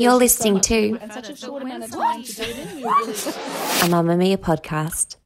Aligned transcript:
You're 0.00 0.14
listening 0.14 0.60
to 0.60 0.98
And 0.98 1.12
such 1.12 1.28
a 1.28 1.36
short 1.36 1.62
amount 1.62 1.84
of 1.84 1.90
time 1.90 2.22
to 2.22 2.32
do 2.34 2.42
it 2.42 2.58
in, 2.58 2.76
we 2.76 2.84
were 2.84 2.90
really 2.90 3.12
a 3.12 3.86
Mamamia 3.92 4.38
podcast. 4.38 5.16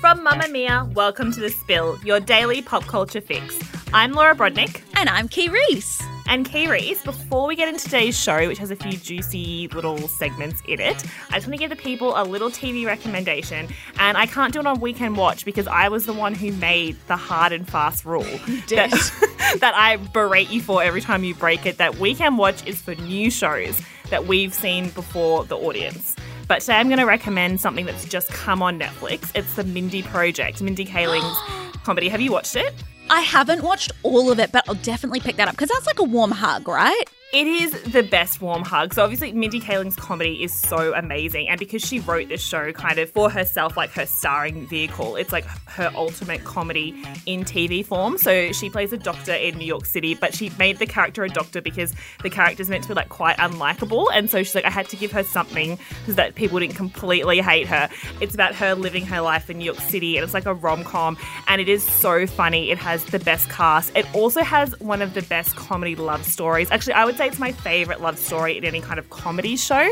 From 0.00 0.24
Mamamia, 0.24 0.94
welcome 0.94 1.32
to 1.32 1.40
The 1.40 1.50
Spill, 1.50 1.98
your 2.04 2.20
daily 2.20 2.62
pop 2.62 2.84
culture 2.84 3.20
fix. 3.20 3.58
I'm 3.92 4.12
Laura 4.12 4.36
Brodnik. 4.36 4.82
And 4.96 5.08
I'm 5.08 5.26
Kee 5.26 5.48
Reece. 5.48 6.00
And 6.28 6.48
Kee 6.48 6.68
Reece, 6.68 7.02
before 7.02 7.46
we 7.46 7.56
get 7.56 7.68
into 7.68 7.84
today's 7.84 8.18
show, 8.18 8.46
which 8.48 8.58
has 8.58 8.70
a 8.70 8.76
few 8.76 8.92
juicy 8.92 9.68
little 9.68 9.98
segments 10.08 10.62
in 10.66 10.80
it, 10.80 11.04
I 11.30 11.34
just 11.34 11.46
want 11.46 11.54
to 11.54 11.58
give 11.58 11.70
the 11.70 11.76
people 11.76 12.14
a 12.16 12.24
little 12.24 12.50
TV 12.50 12.86
recommendation. 12.86 13.68
And 13.98 14.16
I 14.16 14.26
can't 14.26 14.52
do 14.52 14.60
it 14.60 14.66
on 14.66 14.80
Weekend 14.80 15.16
Watch 15.16 15.44
because 15.44 15.66
I 15.66 15.88
was 15.88 16.06
the 16.06 16.12
one 16.12 16.34
who 16.34 16.52
made 16.52 16.96
the 17.06 17.16
hard 17.16 17.52
and 17.52 17.68
fast 17.68 18.04
rule 18.04 18.22
that, 18.22 18.90
that 19.60 19.74
I 19.74 19.96
berate 20.12 20.50
you 20.50 20.60
for 20.60 20.82
every 20.82 21.00
time 21.00 21.24
you 21.24 21.34
break 21.34 21.66
it. 21.66 21.78
That 21.78 21.98
Weekend 21.98 22.38
Watch 22.38 22.66
is 22.66 22.80
for 22.80 22.94
new 22.94 23.30
shows 23.30 23.80
that 24.10 24.26
we've 24.26 24.54
seen 24.54 24.90
before 24.90 25.44
the 25.44 25.56
audience. 25.56 26.16
But 26.48 26.60
today 26.60 26.74
I'm 26.74 26.88
going 26.88 26.98
to 26.98 27.06
recommend 27.06 27.60
something 27.60 27.86
that's 27.86 28.04
just 28.04 28.28
come 28.28 28.62
on 28.62 28.78
Netflix. 28.78 29.30
It's 29.34 29.54
the 29.54 29.64
Mindy 29.64 30.02
Project, 30.02 30.60
Mindy 30.60 30.84
Kaling's 30.84 31.36
comedy. 31.84 32.08
Have 32.08 32.20
you 32.20 32.32
watched 32.32 32.56
it? 32.56 32.74
I 33.10 33.20
haven't 33.20 33.62
watched 33.62 33.92
all 34.02 34.30
of 34.30 34.38
it, 34.38 34.52
but 34.52 34.64
I'll 34.68 34.74
definitely 34.76 35.20
pick 35.20 35.36
that 35.36 35.48
up 35.48 35.54
because 35.54 35.68
that's 35.68 35.86
like 35.86 35.98
a 35.98 36.04
warm 36.04 36.30
hug, 36.30 36.68
right? 36.68 37.04
It 37.32 37.46
is 37.46 37.72
the 37.84 38.02
best 38.02 38.42
warm 38.42 38.62
hug. 38.62 38.92
So 38.92 39.02
obviously 39.02 39.32
Mindy 39.32 39.58
Kaling's 39.58 39.96
comedy 39.96 40.42
is 40.42 40.52
so 40.52 40.92
amazing 40.92 41.48
and 41.48 41.58
because 41.58 41.80
she 41.80 41.98
wrote 41.98 42.28
this 42.28 42.42
show 42.42 42.72
kind 42.72 42.98
of 42.98 43.08
for 43.10 43.30
herself 43.30 43.74
like 43.74 43.90
her 43.92 44.04
starring 44.04 44.66
vehicle, 44.66 45.16
it's 45.16 45.32
like 45.32 45.46
her 45.66 45.90
ultimate 45.94 46.44
comedy 46.44 46.90
in 47.24 47.44
TV 47.44 47.86
form. 47.86 48.18
So 48.18 48.52
she 48.52 48.68
plays 48.68 48.92
a 48.92 48.98
doctor 48.98 49.32
in 49.32 49.56
New 49.56 49.64
York 49.64 49.86
City, 49.86 50.14
but 50.14 50.34
she 50.34 50.50
made 50.58 50.78
the 50.78 50.84
character 50.84 51.24
a 51.24 51.28
doctor 51.30 51.62
because 51.62 51.94
the 52.22 52.28
character's 52.28 52.68
meant 52.68 52.82
to 52.82 52.88
be 52.88 52.94
like 52.94 53.08
quite 53.08 53.38
unlikable 53.38 54.08
and 54.12 54.28
so 54.28 54.42
she's 54.42 54.54
like 54.54 54.66
I 54.66 54.70
had 54.70 54.90
to 54.90 54.96
give 54.96 55.12
her 55.12 55.22
something 55.22 55.78
so 56.04 56.12
that 56.12 56.34
people 56.34 56.58
didn't 56.58 56.76
completely 56.76 57.40
hate 57.40 57.66
her. 57.66 57.88
It's 58.20 58.34
about 58.34 58.54
her 58.56 58.74
living 58.74 59.06
her 59.06 59.22
life 59.22 59.48
in 59.48 59.56
New 59.56 59.64
York 59.64 59.80
City 59.80 60.18
and 60.18 60.24
it's 60.24 60.34
like 60.34 60.44
a 60.44 60.52
rom-com 60.52 61.16
and 61.48 61.62
it 61.62 61.68
is 61.70 61.82
so 61.82 62.26
funny. 62.26 62.70
It 62.70 62.76
has 62.76 63.06
the 63.06 63.20
best 63.20 63.48
cast. 63.48 63.90
It 63.96 64.04
also 64.14 64.42
has 64.42 64.78
one 64.80 65.00
of 65.00 65.14
the 65.14 65.22
best 65.22 65.56
comedy 65.56 65.96
love 65.96 66.26
stories. 66.26 66.70
Actually, 66.70 66.92
I 66.92 67.06
would 67.06 67.16
say 67.16 67.21
it's 67.26 67.38
my 67.38 67.52
favorite 67.52 68.00
love 68.00 68.18
story 68.18 68.56
in 68.58 68.64
any 68.64 68.80
kind 68.80 68.98
of 68.98 69.08
comedy 69.10 69.56
show. 69.56 69.88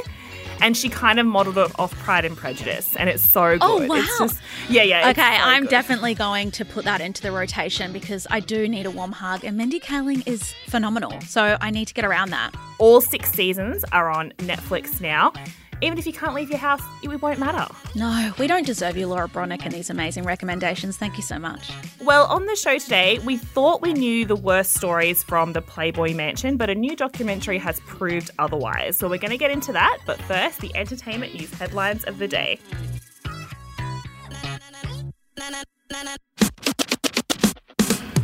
And 0.62 0.76
she 0.76 0.90
kind 0.90 1.18
of 1.18 1.24
modeled 1.24 1.56
it 1.56 1.72
off 1.78 1.94
Pride 2.00 2.26
and 2.26 2.36
Prejudice, 2.36 2.94
and 2.96 3.08
it's 3.08 3.26
so 3.26 3.56
oh, 3.62 3.78
good. 3.78 3.90
Oh, 3.90 3.94
It's 3.94 4.20
wow. 4.20 4.26
just, 4.26 4.40
yeah, 4.68 4.82
yeah. 4.82 5.08
it's 5.08 5.18
Okay, 5.18 5.36
so 5.38 5.42
I'm 5.42 5.62
good. 5.62 5.70
definitely 5.70 6.12
going 6.12 6.50
to 6.50 6.66
put 6.66 6.84
that 6.84 7.00
into 7.00 7.22
the 7.22 7.32
rotation 7.32 7.94
because 7.94 8.26
I 8.30 8.40
do 8.40 8.68
need 8.68 8.84
a 8.84 8.90
warm 8.90 9.12
hug, 9.12 9.42
and 9.42 9.56
Mindy 9.56 9.80
Kaling 9.80 10.22
is 10.26 10.52
phenomenal. 10.66 11.18
So 11.22 11.56
I 11.62 11.70
need 11.70 11.86
to 11.88 11.94
get 11.94 12.04
around 12.04 12.28
that. 12.30 12.54
All 12.76 13.00
six 13.00 13.32
seasons 13.32 13.84
are 13.92 14.10
on 14.10 14.32
Netflix 14.36 15.00
now. 15.00 15.32
Even 15.82 15.98
if 15.98 16.06
you 16.06 16.12
can't 16.12 16.34
leave 16.34 16.50
your 16.50 16.58
house, 16.58 16.82
it 17.02 17.08
won't 17.22 17.38
matter. 17.38 17.66
No, 17.94 18.32
we 18.38 18.46
don't 18.46 18.66
deserve 18.66 18.96
you, 18.96 19.06
Laura 19.06 19.28
Brodnik, 19.28 19.64
and 19.64 19.72
these 19.72 19.90
amazing 19.90 20.24
recommendations. 20.24 20.96
Thank 20.96 21.16
you 21.16 21.22
so 21.22 21.38
much. 21.38 21.70
Well, 22.00 22.26
on 22.26 22.46
the 22.46 22.56
show 22.56 22.78
today, 22.78 23.18
we 23.20 23.36
thought 23.36 23.80
we 23.80 23.92
knew 23.92 24.26
the 24.26 24.36
worst 24.36 24.74
stories 24.74 25.22
from 25.22 25.52
the 25.52 25.62
Playboy 25.62 26.14
Mansion, 26.14 26.56
but 26.56 26.70
a 26.70 26.74
new 26.74 26.94
documentary 26.96 27.58
has 27.58 27.80
proved 27.80 28.30
otherwise. 28.38 28.96
So 28.98 29.08
we're 29.08 29.18
going 29.18 29.30
to 29.30 29.38
get 29.38 29.50
into 29.50 29.72
that, 29.72 29.98
but 30.06 30.20
first, 30.22 30.60
the 30.60 30.74
entertainment 30.76 31.34
news 31.34 31.52
headlines 31.54 32.04
of 32.04 32.18
the 32.18 32.28
day. 32.28 32.60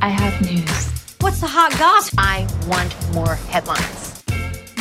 I 0.03 0.11
have 0.11 0.41
news. 0.43 1.17
What's 1.21 1.41
the 1.41 1.47
hot 1.49 1.73
gossip? 1.79 2.15
I 2.19 2.47
want 2.69 2.95
more 3.15 3.35
headlines. 3.35 4.06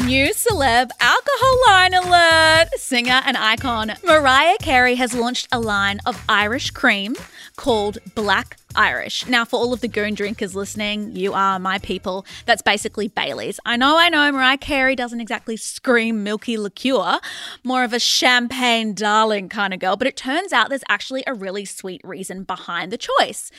New 0.06 0.28
celeb 0.36 0.92
alcohol 1.00 1.58
line 1.68 1.96
alert! 1.96 2.68
Singer 2.78 3.24
and 3.26 3.36
icon 3.36 3.94
Mariah 4.04 4.58
Carey 4.60 4.94
has 4.96 5.16
launched 5.16 5.48
a 5.52 5.60
line 5.60 6.00
of 6.06 6.24
Irish 6.30 6.70
cream 6.70 7.16
called 7.56 7.98
Black 8.14 8.58
Irish. 8.76 9.28
Now, 9.28 9.46
for 9.46 9.58
all 9.58 9.74
of 9.74 9.82
the 9.82 9.88
goon 9.88 10.14
drinkers 10.14 10.56
listening, 10.56 11.16
you 11.16 11.34
are 11.34 11.60
my 11.60 11.80
people. 11.80 12.26
That's 12.46 12.62
basically 12.62 13.08
Bailey's. 13.08 13.60
I 13.66 13.78
know, 13.78 13.98
I 13.98 14.10
know, 14.10 14.32
Mariah 14.32 14.58
Carey 14.58 14.96
doesn't 14.96 15.22
exactly 15.22 15.58
scream 15.58 16.24
milky 16.24 16.58
liqueur, 16.58 17.20
more 17.64 17.84
of 17.84 17.94
a 17.94 18.00
champagne 18.00 18.94
darling 18.94 19.50
kind 19.50 19.74
of 19.74 19.80
girl, 19.80 19.96
but 19.96 20.08
it 20.08 20.18
turns 20.18 20.54
out 20.54 20.70
there's 20.70 20.84
actually 20.90 21.24
a 21.28 21.34
really 21.34 21.66
sweet 21.66 22.02
reason 22.04 22.44
behind 22.44 22.92
the 22.92 22.98
choice. 22.98 23.52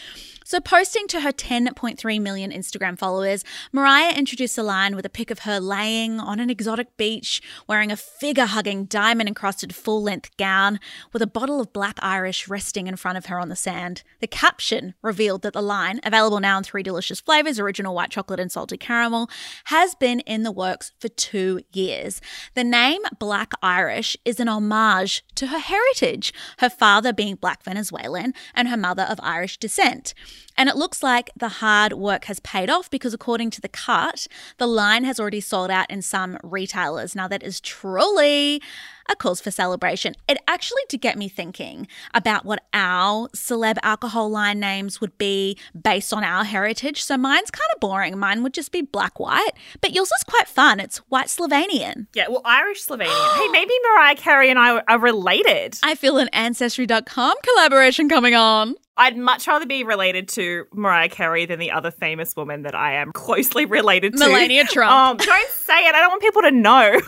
So, 0.49 0.60
posting 0.60 1.09
to 1.09 1.22
her 1.22 1.32
10.3 1.32 2.21
million 2.21 2.53
Instagram 2.53 2.97
followers, 2.97 3.43
Mariah 3.72 4.15
introduced 4.15 4.56
a 4.56 4.62
line 4.62 4.94
with 4.94 5.05
a 5.05 5.09
pic 5.09 5.32
of 5.32 5.41
her 5.41 5.59
laying 5.59 6.21
on 6.21 6.38
an 6.38 6.50
exotic 6.50 6.97
beach, 6.97 7.43
wearing 7.66 7.91
a 7.91 7.97
figure 7.97 8.47
hugging, 8.47 8.84
diamond 8.84 9.28
encrusted 9.28 9.75
full 9.75 10.05
length 10.05 10.37
gown, 10.37 10.78
with 11.12 11.21
a 11.21 11.26
bottle 11.26 11.60
of 11.60 11.72
black 11.72 11.99
Irish 12.00 12.47
resting 12.47 12.87
in 12.87 12.94
front 12.94 13.19
of 13.19 13.26
her 13.26 13.41
on 13.41 13.49
the 13.49 13.56
sand. 13.56 14.05
The 14.21 14.28
caption 14.28 14.94
revealed 15.06 15.43
that 15.43 15.55
the 15.55 15.62
line, 15.62 16.00
available 16.05 16.41
now 16.41 16.59
in 16.59 16.65
three 16.65 16.83
delicious 16.83 17.21
flavors 17.21 17.59
original 17.59 17.94
white 17.94 18.11
chocolate 18.11 18.41
and 18.41 18.53
salted 18.53 18.81
caramel, 18.81 19.31
has 19.67 19.94
been 19.94 20.21
in 20.21 20.43
the 20.43 20.53
works 20.53 20.93
for 20.99 21.09
two 21.09 21.61
years. 21.72 22.21
The 22.55 22.65
name 22.65 23.00
Black 23.19 23.53
Irish 23.62 24.17
is 24.25 24.41
an 24.41 24.49
homage 24.49 25.25
to 25.37 25.47
her 25.47 25.59
heritage, 25.59 26.34
her 26.59 26.69
father 26.69 27.12
being 27.12 27.37
black 27.37 27.62
Venezuelan 27.62 28.34
and 28.55 28.69
her 28.69 28.77
mother 28.77 29.05
of 29.05 29.19
Irish 29.22 29.56
descent. 29.59 30.12
And 30.59 30.69
it 30.69 30.77
looks 30.77 31.03
like 31.03 31.31
the 31.37 31.49
hard 31.49 31.93
work 31.93 32.25
has 32.25 32.41
paid 32.41 32.71
off 32.71 32.91
because, 32.91 33.15
according 33.15 33.50
to 33.50 33.61
the 33.61 33.69
cut, 33.69 34.27
the 34.56 34.67
line 34.67 35.05
has 35.05 35.21
already 35.21 35.41
sold 35.41 35.71
out 35.71 35.91
in 35.91 36.03
some 36.03 36.38
retailers. 36.43 37.15
Now, 37.15 37.28
that 37.28 37.43
is 37.43 37.61
truly 37.61 38.62
a 39.11 39.17
cause 39.17 39.41
for 39.41 39.50
celebration. 39.50 40.15
It 40.28 40.39
actually 40.49 40.83
did 40.89 41.00
get 41.00 41.17
me 41.17 41.28
thinking 41.28 41.87
about 42.15 42.44
what 42.44 42.65
our 42.72 43.28
celeb 43.28 43.78
alcohol 43.83 44.31
line 44.31 44.61
names 44.61 45.00
would 45.00 45.17
be 45.19 45.59
based 45.81 46.12
on 46.12 46.25
our 46.25 46.44
heritage. 46.44 47.03
So 47.03 47.17
mine's 47.17 47.50
kind 47.50 47.69
of 47.75 47.81
boring. 47.81 48.19
Mine 48.19 48.43
would 48.43 48.55
just 48.55 48.72
be 48.72 48.83
black 48.83 49.19
white, 49.19 49.53
but 49.81 49.93
yours 49.93 50.09
is 50.09 50.25
quite 50.25 50.49
fun. 50.49 50.81
It's 50.81 50.99
white 51.09 51.27
Slovenian. 51.27 52.06
Yeah, 52.15 52.28
well, 52.28 52.43
Irish 52.44 52.87
Slovenian. 52.87 53.37
hey, 53.37 53.49
maybe 53.49 53.75
Mariah 53.93 54.17
Carey 54.17 54.50
and 54.50 54.59
I 54.59 54.81
are 54.89 54.99
related. 54.99 55.78
I 55.83 55.94
feel 55.94 56.19
an 56.19 56.28
Ancestry.com 56.33 57.34
collaboration 57.43 58.09
coming 58.09 58.34
on. 58.34 58.75
I'd 58.99 59.17
much 59.17 59.47
rather 59.47 59.67
be 59.67 59.84
related 59.84 60.28
to 60.31 60.65
Mariah 60.73 61.11
Carey 61.11 61.44
than 61.44 61.59
the 61.59 61.71
other 61.71 61.91
famous 61.91 62.34
woman 62.34 62.62
that 62.62 62.75
I 62.75 62.94
am 62.94 63.12
closely 63.12 63.67
related 63.67 64.15
to. 64.15 64.19
Melania 64.19 64.65
Trump. 64.65 64.91
Um, 64.91 65.17
don't 65.19 65.50
say 65.50 65.87
it. 65.87 65.94
I 65.94 66.00
don't 66.00 66.09
want 66.09 66.23
people 66.23 66.43
to 66.43 66.50
know. 66.50 67.00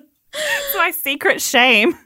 it's 0.42 0.76
my 0.76 0.90
secret 0.90 1.40
shame. 1.40 1.96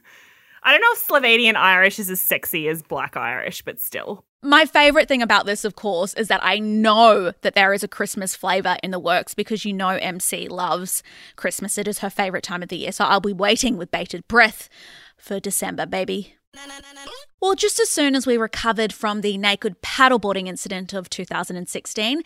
I 0.62 0.72
don't 0.72 0.81
know 0.81 0.93
if 0.93 1.06
Slovenian 1.06 1.56
Irish 1.56 1.99
is 1.99 2.09
as 2.09 2.21
sexy 2.21 2.69
as 2.69 2.83
Black 2.83 3.17
Irish, 3.17 3.62
but 3.62 3.81
still. 3.81 4.25
My 4.43 4.65
favorite 4.65 5.09
thing 5.09 5.22
about 5.22 5.47
this, 5.47 5.65
of 5.65 5.77
course, 5.77 6.15
is 6.15 6.28
that 6.28 6.44
I 6.44 6.59
know 6.59 7.33
that 7.43 7.55
there 7.55 7.73
is 7.73 7.83
a 7.83 7.89
Christmas 7.89 8.34
flavor 8.34 8.77
in 8.83 8.91
the 8.91 8.99
works 8.99 9.34
because 9.34 9.65
you 9.65 9.73
know 9.73 9.91
MC 9.91 10.49
loves 10.49 11.03
Christmas. 11.37 11.78
It 11.78 11.89
is 11.89 11.99
her 12.00 12.11
favorite 12.11 12.44
time 12.44 12.62
of 12.62 12.69
the 12.69 12.77
year. 12.77 12.93
So 12.93 13.05
I'll 13.05 13.21
be 13.21 13.33
waiting 13.33 13.77
with 13.77 13.91
bated 13.91 14.27
breath 14.28 14.69
for 15.17 15.41
December, 15.41 15.87
baby. 15.87 16.34
Well, 17.41 17.55
just 17.55 17.81
as 17.81 17.91
soon 17.91 18.15
as 18.15 18.27
we 18.27 18.37
recovered 18.37 18.93
from 18.93 19.21
the 19.21 19.37
naked 19.37 19.83
paddleboarding 19.83 20.47
incident 20.47 20.93
of 20.93 21.11
2016, 21.11 22.23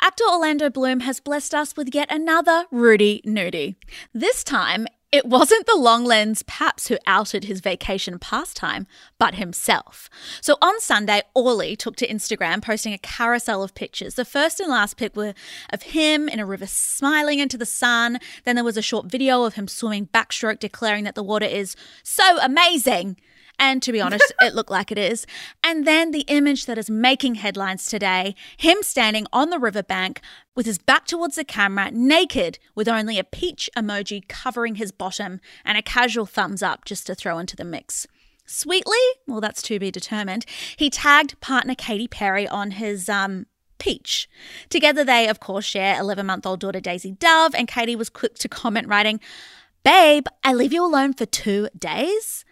actor 0.00 0.24
Orlando 0.30 0.68
Bloom 0.68 1.00
has 1.00 1.20
blessed 1.20 1.54
us 1.54 1.76
with 1.76 1.94
yet 1.94 2.10
another 2.10 2.66
Rudy 2.70 3.22
nudie. 3.26 3.76
This 4.12 4.42
time, 4.44 4.86
it 5.10 5.24
wasn't 5.24 5.66
the 5.66 5.76
long 5.76 6.04
lens 6.04 6.42
Paps 6.42 6.88
who 6.88 6.98
outed 7.06 7.44
his 7.44 7.60
vacation 7.60 8.18
pastime, 8.18 8.86
but 9.18 9.36
himself. 9.36 10.10
So 10.42 10.56
on 10.60 10.80
Sunday, 10.80 11.22
Orly 11.34 11.76
took 11.76 11.96
to 11.96 12.06
Instagram 12.06 12.62
posting 12.62 12.92
a 12.92 12.98
carousel 12.98 13.62
of 13.62 13.74
pictures. 13.74 14.14
The 14.14 14.24
first 14.26 14.60
and 14.60 14.70
last 14.70 14.98
pic 14.98 15.16
were 15.16 15.34
of 15.70 15.82
him 15.82 16.28
in 16.28 16.40
a 16.40 16.46
river 16.46 16.66
smiling 16.66 17.38
into 17.38 17.56
the 17.56 17.64
sun. 17.64 18.18
Then 18.44 18.56
there 18.56 18.64
was 18.64 18.76
a 18.76 18.82
short 18.82 19.06
video 19.06 19.44
of 19.44 19.54
him 19.54 19.66
swimming 19.66 20.08
backstroke, 20.08 20.58
declaring 20.58 21.04
that 21.04 21.14
the 21.14 21.22
water 21.22 21.46
is 21.46 21.74
so 22.02 22.38
amazing. 22.42 23.16
And 23.58 23.82
to 23.82 23.92
be 23.92 24.00
honest, 24.00 24.32
it 24.40 24.54
looked 24.54 24.70
like 24.70 24.92
it 24.92 24.98
is. 24.98 25.26
And 25.64 25.86
then 25.86 26.10
the 26.10 26.24
image 26.28 26.66
that 26.66 26.78
is 26.78 26.88
making 26.88 27.36
headlines 27.36 27.86
today 27.86 28.34
him 28.56 28.78
standing 28.82 29.26
on 29.32 29.50
the 29.50 29.58
riverbank 29.58 30.20
with 30.54 30.66
his 30.66 30.78
back 30.78 31.06
towards 31.06 31.36
the 31.36 31.44
camera, 31.44 31.90
naked, 31.90 32.58
with 32.74 32.88
only 32.88 33.18
a 33.18 33.24
peach 33.24 33.68
emoji 33.76 34.26
covering 34.28 34.76
his 34.76 34.92
bottom 34.92 35.40
and 35.64 35.76
a 35.76 35.82
casual 35.82 36.26
thumbs 36.26 36.62
up 36.62 36.84
just 36.84 37.06
to 37.06 37.14
throw 37.14 37.38
into 37.38 37.56
the 37.56 37.64
mix. 37.64 38.06
Sweetly, 38.46 38.96
well, 39.26 39.40
that's 39.40 39.60
to 39.62 39.78
be 39.78 39.90
determined, 39.90 40.46
he 40.76 40.88
tagged 40.88 41.38
partner 41.40 41.74
Katy 41.74 42.08
Perry 42.08 42.48
on 42.48 42.70
his 42.72 43.08
um, 43.08 43.46
Peach. 43.78 44.28
Together, 44.70 45.04
they, 45.04 45.28
of 45.28 45.38
course, 45.38 45.64
share 45.64 46.00
11 46.00 46.24
month 46.26 46.46
old 46.46 46.60
daughter 46.60 46.80
Daisy 46.80 47.12
Dove, 47.12 47.54
and 47.54 47.68
Katy 47.68 47.94
was 47.94 48.08
quick 48.08 48.36
to 48.36 48.48
comment, 48.48 48.88
writing, 48.88 49.20
Babe, 49.84 50.26
I 50.42 50.52
leave 50.52 50.72
you 50.72 50.84
alone 50.84 51.12
for 51.12 51.26
two 51.26 51.68
days. 51.78 52.44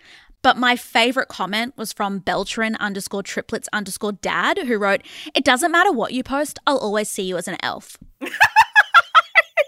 But 0.47 0.57
my 0.57 0.77
favorite 0.77 1.27
comment 1.27 1.77
was 1.77 1.93
from 1.93 2.21
Beltran 2.21 2.77
underscore 2.77 3.25
triplets 3.25 3.69
underscore 3.73 4.13
dad, 4.13 4.59
who 4.59 4.79
wrote, 4.79 5.03
It 5.35 5.45
doesn't 5.45 5.73
matter 5.73 5.91
what 5.91 6.13
you 6.13 6.23
post, 6.23 6.61
I'll 6.69 6.79
always 6.79 7.11
see 7.11 7.25
you 7.25 7.37
as 7.37 7.49
an 7.49 7.57
elf. 7.65 7.99
I 8.23 8.29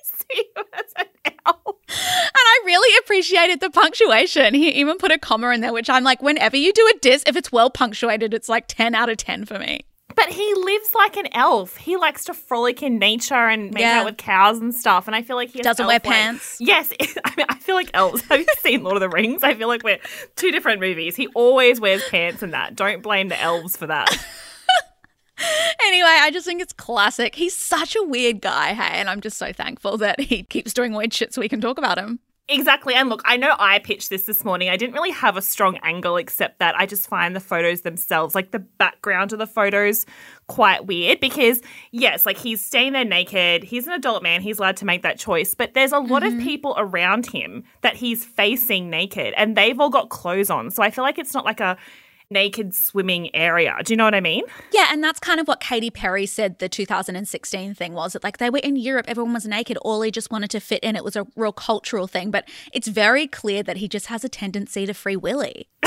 see 0.04 0.44
you 0.54 0.62
as 0.74 0.92
an 0.96 1.32
elf. 1.44 1.74
And 1.88 2.32
I 2.36 2.62
really 2.64 2.96
appreciated 3.00 3.58
the 3.58 3.70
punctuation. 3.70 4.54
He 4.54 4.68
even 4.70 4.98
put 4.98 5.10
a 5.10 5.18
comma 5.18 5.48
in 5.48 5.62
there, 5.62 5.72
which 5.72 5.90
I'm 5.90 6.04
like, 6.04 6.22
whenever 6.22 6.56
you 6.56 6.72
do 6.72 6.88
a 6.94 6.98
diss, 7.00 7.24
if 7.26 7.34
it's 7.34 7.50
well 7.50 7.70
punctuated, 7.70 8.32
it's 8.32 8.48
like 8.48 8.68
10 8.68 8.94
out 8.94 9.08
of 9.08 9.16
10 9.16 9.46
for 9.46 9.58
me. 9.58 9.84
But 10.14 10.30
he 10.30 10.52
lives 10.54 10.94
like 10.94 11.16
an 11.16 11.28
elf. 11.32 11.76
He 11.76 11.96
likes 11.96 12.24
to 12.24 12.34
frolic 12.34 12.82
in 12.82 12.98
nature 12.98 13.34
and 13.34 13.72
make 13.72 13.82
Yeah. 13.82 14.00
out 14.00 14.06
with 14.06 14.16
cows 14.16 14.58
and 14.58 14.74
stuff. 14.74 15.06
And 15.06 15.14
I 15.14 15.22
feel 15.22 15.36
like 15.36 15.50
he 15.50 15.60
Doesn't 15.62 15.86
wear 15.86 15.94
elf-like- 15.96 16.12
pants. 16.12 16.56
Yes, 16.60 16.92
I 17.24 17.34
mean, 17.36 17.46
I 17.48 17.54
feel 17.56 17.74
like 17.76 17.90
elves. 17.94 18.22
Have 18.22 18.40
you 18.40 18.46
seen 18.58 18.82
Lord 18.82 18.96
of 18.96 19.00
the 19.00 19.08
Rings? 19.08 19.42
I 19.44 19.54
feel 19.54 19.68
like 19.68 19.82
we're 19.84 19.98
two 20.36 20.50
different 20.50 20.80
movies. 20.80 21.14
He 21.14 21.28
always 21.28 21.78
wears 21.80 22.02
pants 22.08 22.42
and 22.42 22.52
that. 22.54 22.74
Don't 22.74 23.02
blame 23.02 23.28
the 23.28 23.40
elves 23.40 23.76
for 23.76 23.86
that. 23.86 24.08
Anyway, 25.86 26.08
I 26.08 26.30
just 26.32 26.44
think 26.46 26.60
it's 26.60 26.72
classic. 26.72 27.36
He's 27.36 27.54
such 27.54 27.94
a 27.94 28.02
weird 28.02 28.40
guy, 28.40 28.74
hey, 28.74 28.98
and 28.98 29.08
I'm 29.08 29.20
just 29.20 29.38
so 29.38 29.52
thankful 29.52 29.96
that 29.98 30.18
he 30.20 30.42
keeps 30.42 30.72
doing 30.72 30.92
weird 30.92 31.14
shit 31.14 31.32
so 31.32 31.40
we 31.40 31.48
can 31.48 31.60
talk 31.60 31.78
about 31.78 31.96
him. 31.96 32.18
Exactly. 32.50 32.94
And 32.94 33.10
look, 33.10 33.20
I 33.26 33.36
know 33.36 33.54
I 33.58 33.78
pitched 33.78 34.08
this 34.08 34.24
this 34.24 34.42
morning. 34.42 34.70
I 34.70 34.78
didn't 34.78 34.94
really 34.94 35.10
have 35.10 35.36
a 35.36 35.42
strong 35.42 35.76
angle 35.82 36.16
except 36.16 36.60
that 36.60 36.74
I 36.78 36.86
just 36.86 37.06
find 37.06 37.36
the 37.36 37.40
photos 37.40 37.82
themselves, 37.82 38.34
like 38.34 38.52
the 38.52 38.58
background 38.58 39.34
of 39.34 39.38
the 39.38 39.46
photos, 39.46 40.06
quite 40.46 40.86
weird 40.86 41.20
because, 41.20 41.60
yes, 41.90 42.24
like 42.24 42.38
he's 42.38 42.64
staying 42.64 42.94
there 42.94 43.04
naked. 43.04 43.64
He's 43.64 43.86
an 43.86 43.92
adult 43.92 44.22
man. 44.22 44.40
He's 44.40 44.58
allowed 44.58 44.78
to 44.78 44.86
make 44.86 45.02
that 45.02 45.18
choice. 45.18 45.54
But 45.54 45.74
there's 45.74 45.92
a 45.92 45.98
lot 45.98 46.22
of 46.22 46.32
mm-hmm. 46.32 46.42
people 46.42 46.74
around 46.78 47.26
him 47.26 47.64
that 47.82 47.96
he's 47.96 48.24
facing 48.24 48.88
naked 48.88 49.34
and 49.36 49.54
they've 49.54 49.78
all 49.78 49.90
got 49.90 50.08
clothes 50.08 50.48
on. 50.48 50.70
So 50.70 50.82
I 50.82 50.90
feel 50.90 51.04
like 51.04 51.18
it's 51.18 51.34
not 51.34 51.44
like 51.44 51.60
a 51.60 51.76
naked 52.30 52.74
swimming 52.74 53.34
area. 53.34 53.76
Do 53.84 53.92
you 53.92 53.96
know 53.96 54.04
what 54.04 54.14
I 54.14 54.20
mean? 54.20 54.44
Yeah, 54.72 54.88
and 54.92 55.02
that's 55.02 55.18
kind 55.18 55.40
of 55.40 55.48
what 55.48 55.60
Katy 55.60 55.90
Perry 55.90 56.26
said 56.26 56.58
the 56.58 56.68
2016 56.68 57.74
thing 57.74 57.94
was. 57.94 58.12
That 58.12 58.24
like 58.24 58.38
they 58.38 58.50
were 58.50 58.58
in 58.58 58.76
Europe, 58.76 59.06
everyone 59.08 59.34
was 59.34 59.46
naked. 59.46 59.76
All 59.78 60.02
he 60.02 60.10
just 60.10 60.30
wanted 60.30 60.50
to 60.50 60.60
fit 60.60 60.82
in. 60.82 60.96
It 60.96 61.04
was 61.04 61.16
a 61.16 61.26
real 61.36 61.52
cultural 61.52 62.06
thing, 62.06 62.30
but 62.30 62.48
it's 62.72 62.88
very 62.88 63.26
clear 63.26 63.62
that 63.62 63.78
he 63.78 63.88
just 63.88 64.06
has 64.06 64.24
a 64.24 64.28
tendency 64.28 64.86
to 64.86 64.94
free 64.94 65.16
willy. 65.16 65.68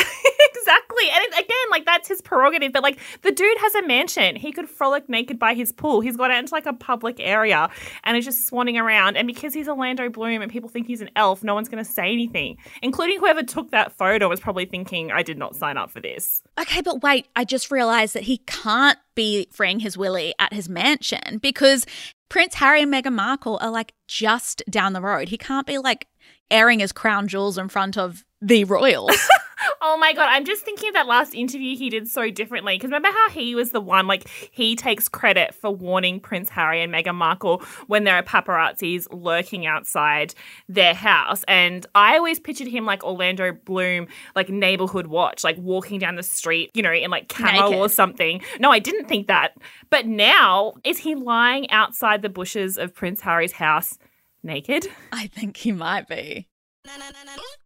Exactly. 0.71 1.09
And 1.13 1.23
it, 1.23 1.45
again, 1.45 1.57
like 1.69 1.85
that's 1.85 2.07
his 2.07 2.21
prerogative. 2.21 2.71
But 2.71 2.83
like 2.83 2.99
the 3.21 3.31
dude 3.31 3.57
has 3.59 3.75
a 3.75 3.87
mansion. 3.87 4.35
He 4.35 4.51
could 4.51 4.69
frolic 4.69 5.09
naked 5.09 5.37
by 5.39 5.53
his 5.53 5.71
pool. 5.71 6.01
He's 6.01 6.17
gone 6.17 6.31
out 6.31 6.39
into 6.39 6.53
like 6.53 6.65
a 6.65 6.73
public 6.73 7.17
area 7.19 7.69
and 8.03 8.17
is 8.17 8.25
just 8.25 8.49
swanning 8.49 8.81
around. 8.81 9.17
And 9.17 9.27
because 9.27 9.53
he's 9.53 9.67
Orlando 9.67 10.09
Bloom 10.09 10.41
and 10.41 10.51
people 10.51 10.69
think 10.69 10.87
he's 10.87 11.01
an 11.01 11.09
elf, 11.15 11.43
no 11.43 11.53
one's 11.53 11.69
going 11.69 11.83
to 11.83 11.89
say 11.89 12.11
anything, 12.11 12.57
including 12.81 13.19
whoever 13.19 13.43
took 13.43 13.71
that 13.71 13.91
photo 13.97 14.29
was 14.29 14.39
probably 14.39 14.65
thinking, 14.65 15.11
I 15.11 15.23
did 15.23 15.37
not 15.37 15.55
sign 15.55 15.77
up 15.77 15.91
for 15.91 15.99
this. 15.99 16.41
Okay, 16.59 16.81
but 16.81 17.01
wait, 17.03 17.27
I 17.35 17.43
just 17.43 17.71
realized 17.71 18.15
that 18.15 18.23
he 18.23 18.37
can't 18.39 18.97
be 19.15 19.47
freeing 19.51 19.79
his 19.79 19.97
willy 19.97 20.33
at 20.39 20.53
his 20.53 20.69
mansion 20.69 21.39
because 21.41 21.85
Prince 22.29 22.55
Harry 22.55 22.81
and 22.81 22.93
Meghan 22.93 23.13
Markle 23.13 23.59
are 23.61 23.71
like 23.71 23.93
just 24.07 24.63
down 24.69 24.93
the 24.93 25.01
road. 25.01 25.29
He 25.29 25.37
can't 25.37 25.67
be 25.67 25.77
like 25.77 26.07
airing 26.49 26.79
his 26.79 26.91
crown 26.91 27.27
jewels 27.27 27.57
in 27.57 27.67
front 27.67 27.97
of 27.97 28.23
the 28.41 28.63
royals. 28.63 29.17
Oh 29.81 29.97
my 29.97 30.13
god, 30.13 30.29
I'm 30.29 30.45
just 30.45 30.63
thinking 30.63 30.89
of 30.89 30.93
that 30.93 31.07
last 31.07 31.33
interview 31.33 31.75
he 31.75 31.89
did 31.89 32.07
so 32.07 32.29
differently. 32.29 32.75
Because 32.75 32.89
remember 32.89 33.09
how 33.09 33.29
he 33.29 33.55
was 33.55 33.71
the 33.71 33.81
one, 33.81 34.07
like, 34.07 34.27
he 34.51 34.75
takes 34.75 35.07
credit 35.07 35.53
for 35.53 35.71
warning 35.71 36.19
Prince 36.19 36.49
Harry 36.49 36.81
and 36.81 36.93
Meghan 36.93 37.15
Markle 37.15 37.61
when 37.87 38.03
there 38.03 38.15
are 38.15 38.23
paparazzis 38.23 39.07
lurking 39.11 39.65
outside 39.65 40.33
their 40.67 40.93
house. 40.93 41.43
And 41.47 41.85
I 41.95 42.17
always 42.17 42.39
pictured 42.39 42.67
him 42.67 42.85
like 42.85 43.03
Orlando 43.03 43.51
Bloom, 43.51 44.07
like 44.35 44.49
neighborhood 44.49 45.07
watch, 45.07 45.43
like 45.43 45.57
walking 45.57 45.99
down 45.99 46.15
the 46.15 46.23
street, 46.23 46.71
you 46.73 46.81
know, 46.81 46.93
in 46.93 47.11
like 47.11 47.29
camo 47.29 47.69
Naked. 47.69 47.77
or 47.77 47.89
something. 47.89 48.41
No, 48.59 48.71
I 48.71 48.79
didn't 48.79 49.07
think 49.07 49.27
that. 49.27 49.55
But 49.89 50.05
now, 50.05 50.73
is 50.83 50.99
he 50.99 51.15
lying 51.15 51.69
outside 51.71 52.21
the 52.21 52.29
bushes 52.29 52.77
of 52.77 52.93
Prince 52.93 53.21
Harry's 53.21 53.53
house 53.53 53.97
naked? 54.43 54.87
I 55.11 55.27
think 55.27 55.57
he 55.57 55.71
might 55.71 56.07
be. 56.07 56.47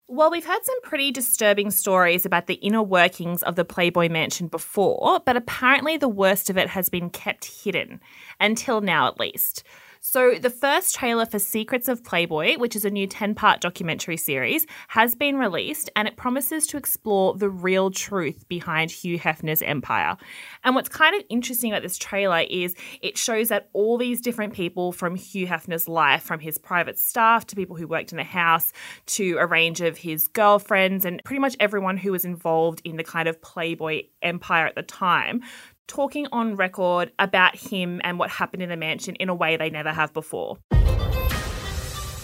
Well, 0.08 0.30
we've 0.30 0.46
had 0.46 0.64
some 0.64 0.82
pretty 0.84 1.12
disturbing 1.12 1.72
stories 1.72 2.28
about 2.28 2.46
the 2.46 2.56
inner 2.56 2.84
workings 2.84 3.42
of 3.42 3.56
the 3.56 3.66
Playboy 3.66 4.08
Mansion 4.08 4.48
before, 4.48 5.20
but 5.26 5.36
apparently 5.36 5.98
the 5.98 6.08
worst 6.08 6.52
of 6.52 6.58
it 6.60 6.70
has 6.70 6.90
been 6.90 7.10
kept 7.10 7.46
hidden, 7.46 8.00
until 8.40 8.82
now 8.82 9.08
at 9.08 9.20
least. 9.20 9.64
So, 10.08 10.36
the 10.36 10.52
first 10.52 10.94
trailer 10.94 11.26
for 11.26 11.40
Secrets 11.40 11.88
of 11.88 12.04
Playboy, 12.04 12.60
which 12.60 12.76
is 12.76 12.86
a 12.86 12.92
new 12.92 13.08
10 13.08 13.34
part 13.34 13.60
documentary 13.60 14.18
series, 14.18 14.68
has 14.90 15.16
been 15.16 15.36
released 15.36 15.90
and 15.96 16.08
it 16.08 16.16
promises 16.16 16.68
to 16.68 16.78
explore 16.78 17.34
the 17.34 17.50
real 17.50 17.90
truth 17.90 18.48
behind 18.48 18.92
Hugh 18.92 19.18
Hefner's 19.18 19.64
empire. 19.64 20.16
And 20.64 20.76
what's 20.76 20.90
kind 20.90 21.16
of 21.16 21.24
interesting 21.28 21.72
about 21.72 21.82
this 21.82 21.98
trailer 21.98 22.46
is 22.48 22.76
it 23.02 23.18
shows 23.18 23.50
that 23.50 23.70
all 23.74 23.98
these 23.98 24.22
different 24.22 24.54
people 24.54 24.92
from 24.92 25.16
Hugh 25.16 25.48
Hefner's 25.48 25.90
life, 25.90 26.22
from 26.22 26.40
his 26.40 26.60
private 26.60 27.00
staff 27.00 27.48
to 27.48 27.56
people 27.56 27.76
who 27.76 27.88
worked 27.88 28.12
in 28.12 28.18
the 28.18 28.24
house 28.24 28.74
to 29.08 29.38
a 29.40 29.48
range 29.48 29.82
of 29.82 29.98
his 29.98 30.28
girlfriends 30.28 31.04
and 31.04 31.20
pretty 31.26 31.40
much 31.40 31.56
everyone 31.60 31.98
who 31.98 32.12
was 32.12 32.26
involved 32.26 32.80
in 32.86 32.98
the 32.98 33.04
kind 33.04 33.28
of 33.28 33.42
Playboy 33.42 34.04
empire 34.22 34.68
at 34.68 34.76
the 34.76 34.84
time, 34.84 35.42
talking 35.88 36.28
on 36.32 36.56
record 36.56 37.12
about 37.20 37.56
him 37.56 38.02
and 38.04 38.20
what 38.20 38.30
happened 38.30 38.64
in 38.64 38.70
the 38.70 38.78
mansion 38.78 39.16
in 39.16 39.30
a 39.30 39.36
way 39.36 39.58
they 39.58 39.70
never 39.70 39.92
have 39.92 40.14
before. 40.14 40.58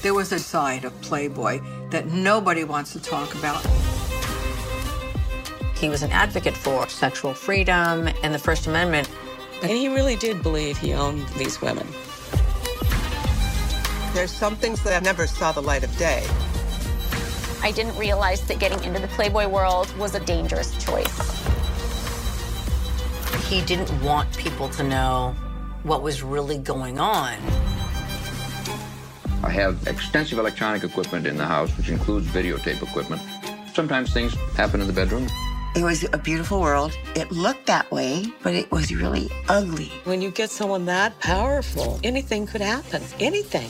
There 0.01 0.13
was 0.13 0.31
a 0.31 0.39
side 0.39 0.83
of 0.83 0.99
Playboy 1.01 1.61
that 1.91 2.07
nobody 2.07 2.63
wants 2.63 2.93
to 2.93 2.99
talk 2.99 3.35
about. 3.35 3.65
He 5.77 5.89
was 5.89 6.03
an 6.03 6.11
advocate 6.11 6.55
for 6.55 6.87
sexual 6.89 7.33
freedom 7.33 8.09
and 8.23 8.33
the 8.33 8.39
First 8.39 8.67
Amendment. 8.67 9.09
And 9.61 9.71
he 9.71 9.87
really 9.87 10.15
did 10.15 10.41
believe 10.41 10.77
he 10.77 10.93
owned 10.93 11.27
these 11.29 11.61
women. 11.61 11.87
There's 14.13 14.31
some 14.31 14.55
things 14.55 14.83
that 14.83 14.99
I 14.99 15.03
never 15.03 15.27
saw 15.27 15.51
the 15.51 15.61
light 15.61 15.83
of 15.83 15.95
day. 15.97 16.25
I 17.63 17.71
didn't 17.71 17.95
realize 17.95 18.41
that 18.47 18.59
getting 18.59 18.83
into 18.83 18.99
the 18.99 19.07
Playboy 19.09 19.47
world 19.47 19.95
was 19.97 20.15
a 20.15 20.19
dangerous 20.19 20.75
choice. 20.83 21.50
He 23.51 23.61
didn't 23.63 23.91
want 24.01 24.37
people 24.37 24.69
to 24.69 24.81
know 24.81 25.35
what 25.83 26.01
was 26.01 26.23
really 26.23 26.57
going 26.57 26.99
on. 26.99 27.33
I 29.43 29.49
have 29.49 29.85
extensive 29.87 30.39
electronic 30.39 30.85
equipment 30.85 31.27
in 31.27 31.35
the 31.35 31.45
house, 31.45 31.69
which 31.75 31.89
includes 31.89 32.27
videotape 32.27 32.81
equipment. 32.81 33.21
Sometimes 33.73 34.13
things 34.13 34.33
happen 34.55 34.79
in 34.79 34.87
the 34.87 34.93
bedroom. 34.93 35.27
It 35.75 35.83
was 35.83 36.05
a 36.13 36.17
beautiful 36.17 36.61
world. 36.61 36.93
It 37.13 37.29
looked 37.29 37.65
that 37.65 37.91
way, 37.91 38.23
but 38.41 38.53
it 38.53 38.71
was 38.71 38.95
really 38.95 39.29
ugly. 39.49 39.91
When 40.05 40.21
you 40.21 40.31
get 40.31 40.49
someone 40.49 40.85
that 40.85 41.19
powerful, 41.19 41.99
anything 42.05 42.47
could 42.47 42.61
happen. 42.61 43.03
Anything. 43.19 43.69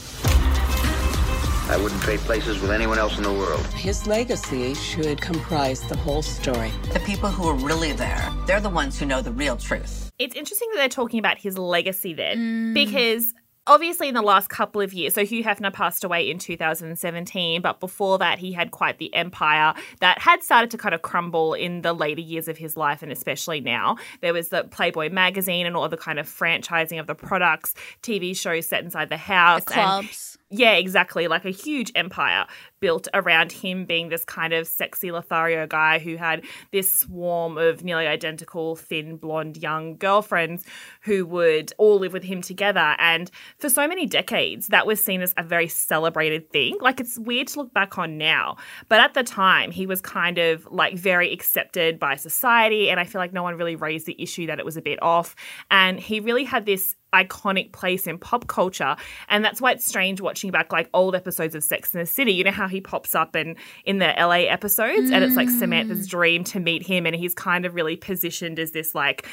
I 1.69 1.77
wouldn't 1.77 2.01
trade 2.01 2.19
places 2.21 2.59
with 2.61 2.71
anyone 2.71 2.97
else 2.97 3.17
in 3.17 3.23
the 3.23 3.31
world. 3.31 3.65
His 3.67 4.05
legacy 4.07 4.73
should 4.73 5.21
comprise 5.21 5.81
the 5.81 5.95
whole 5.97 6.21
story. 6.21 6.71
The 6.93 6.99
people 7.01 7.29
who 7.29 7.47
are 7.47 7.55
really 7.55 7.93
there, 7.93 8.29
they're 8.45 8.59
the 8.59 8.69
ones 8.69 8.99
who 8.99 9.05
know 9.05 9.21
the 9.21 9.31
real 9.31 9.55
truth. 9.55 10.11
It's 10.19 10.35
interesting 10.35 10.69
that 10.73 10.77
they're 10.77 10.89
talking 10.89 11.19
about 11.19 11.37
his 11.37 11.57
legacy 11.57 12.13
then, 12.13 12.37
mm. 12.37 12.73
because 12.73 13.33
obviously 13.67 14.07
in 14.07 14.13
the 14.13 14.21
last 14.21 14.49
couple 14.49 14.81
of 14.81 14.93
years, 14.93 15.13
so 15.13 15.23
Hugh 15.23 15.43
Hefner 15.43 15.71
passed 15.71 16.03
away 16.03 16.29
in 16.29 16.39
2017, 16.39 17.61
but 17.61 17.79
before 17.79 18.17
that, 18.17 18.39
he 18.39 18.51
had 18.51 18.71
quite 18.71 18.97
the 18.97 19.13
empire 19.13 19.73
that 19.99 20.19
had 20.19 20.43
started 20.43 20.71
to 20.71 20.77
kind 20.77 20.93
of 20.93 21.01
crumble 21.01 21.53
in 21.53 21.81
the 21.81 21.93
later 21.93 22.21
years 22.21 22.47
of 22.47 22.57
his 22.57 22.75
life, 22.75 23.01
and 23.01 23.11
especially 23.11 23.61
now. 23.61 23.97
There 24.21 24.33
was 24.33 24.49
the 24.49 24.63
Playboy 24.65 25.09
magazine 25.09 25.65
and 25.65 25.75
all 25.77 25.87
the 25.89 25.97
kind 25.97 26.19
of 26.19 26.27
franchising 26.27 26.99
of 26.99 27.07
the 27.07 27.15
products, 27.15 27.73
TV 28.01 28.35
shows 28.35 28.67
set 28.67 28.83
inside 28.83 29.09
the 29.09 29.17
house, 29.17 29.63
The 29.63 29.73
and- 29.79 30.07
clubs. 30.07 30.30
Yeah, 30.51 30.73
exactly. 30.73 31.27
Like 31.27 31.45
a 31.45 31.49
huge 31.49 31.91
empire 31.95 32.45
built 32.81 33.07
around 33.13 33.51
him 33.51 33.85
being 33.85 34.09
this 34.09 34.25
kind 34.25 34.51
of 34.51 34.67
sexy 34.67 35.11
Lothario 35.11 35.65
guy 35.65 35.97
who 35.97 36.17
had 36.17 36.43
this 36.71 36.99
swarm 36.99 37.57
of 37.57 37.83
nearly 37.83 38.05
identical, 38.05 38.75
thin, 38.75 39.15
blonde, 39.15 39.57
young 39.57 39.95
girlfriends 39.95 40.65
who 41.01 41.25
would 41.25 41.71
all 41.77 41.99
live 41.99 42.11
with 42.11 42.23
him 42.23 42.41
together. 42.41 42.95
And 42.99 43.31
for 43.59 43.69
so 43.69 43.87
many 43.87 44.05
decades, 44.05 44.67
that 44.67 44.85
was 44.85 45.03
seen 45.03 45.21
as 45.21 45.33
a 45.37 45.43
very 45.43 45.69
celebrated 45.69 46.51
thing. 46.51 46.77
Like 46.81 46.99
it's 46.99 47.17
weird 47.17 47.47
to 47.49 47.59
look 47.59 47.73
back 47.73 47.97
on 47.97 48.17
now. 48.17 48.57
But 48.89 48.99
at 48.99 49.13
the 49.13 49.23
time, 49.23 49.71
he 49.71 49.85
was 49.85 50.01
kind 50.01 50.37
of 50.37 50.67
like 50.69 50.95
very 50.95 51.31
accepted 51.31 51.97
by 51.97 52.17
society. 52.17 52.89
And 52.89 52.99
I 52.99 53.05
feel 53.05 53.19
like 53.19 53.31
no 53.31 53.43
one 53.43 53.55
really 53.55 53.77
raised 53.77 54.05
the 54.05 54.21
issue 54.21 54.47
that 54.47 54.59
it 54.59 54.65
was 54.65 54.75
a 54.75 54.81
bit 54.81 55.01
off. 55.01 55.35
And 55.69 55.97
he 55.97 56.19
really 56.19 56.43
had 56.43 56.65
this 56.65 56.95
iconic 57.13 57.71
place 57.71 58.07
in 58.07 58.17
pop 58.17 58.47
culture. 58.47 58.95
And 59.29 59.43
that's 59.43 59.59
why 59.61 59.71
it's 59.71 59.85
strange 59.85 60.21
watching 60.21 60.51
back 60.51 60.71
like 60.71 60.89
old 60.93 61.15
episodes 61.15 61.55
of 61.55 61.63
Sex 61.63 61.93
in 61.93 61.99
the 61.99 62.05
City. 62.05 62.33
You 62.33 62.43
know 62.43 62.51
how 62.51 62.67
he 62.67 62.81
pops 62.81 63.15
up 63.15 63.35
in 63.35 63.55
in 63.85 63.99
the 63.99 64.13
LA 64.17 64.47
episodes 64.47 65.11
and 65.11 65.23
it's 65.23 65.35
like 65.35 65.49
Samantha's 65.49 66.07
mm. 66.07 66.09
dream 66.09 66.43
to 66.45 66.59
meet 66.59 66.85
him 66.85 67.05
and 67.05 67.15
he's 67.15 67.33
kind 67.33 67.65
of 67.65 67.75
really 67.75 67.95
positioned 67.95 68.59
as 68.59 68.71
this 68.71 68.95
like 68.95 69.27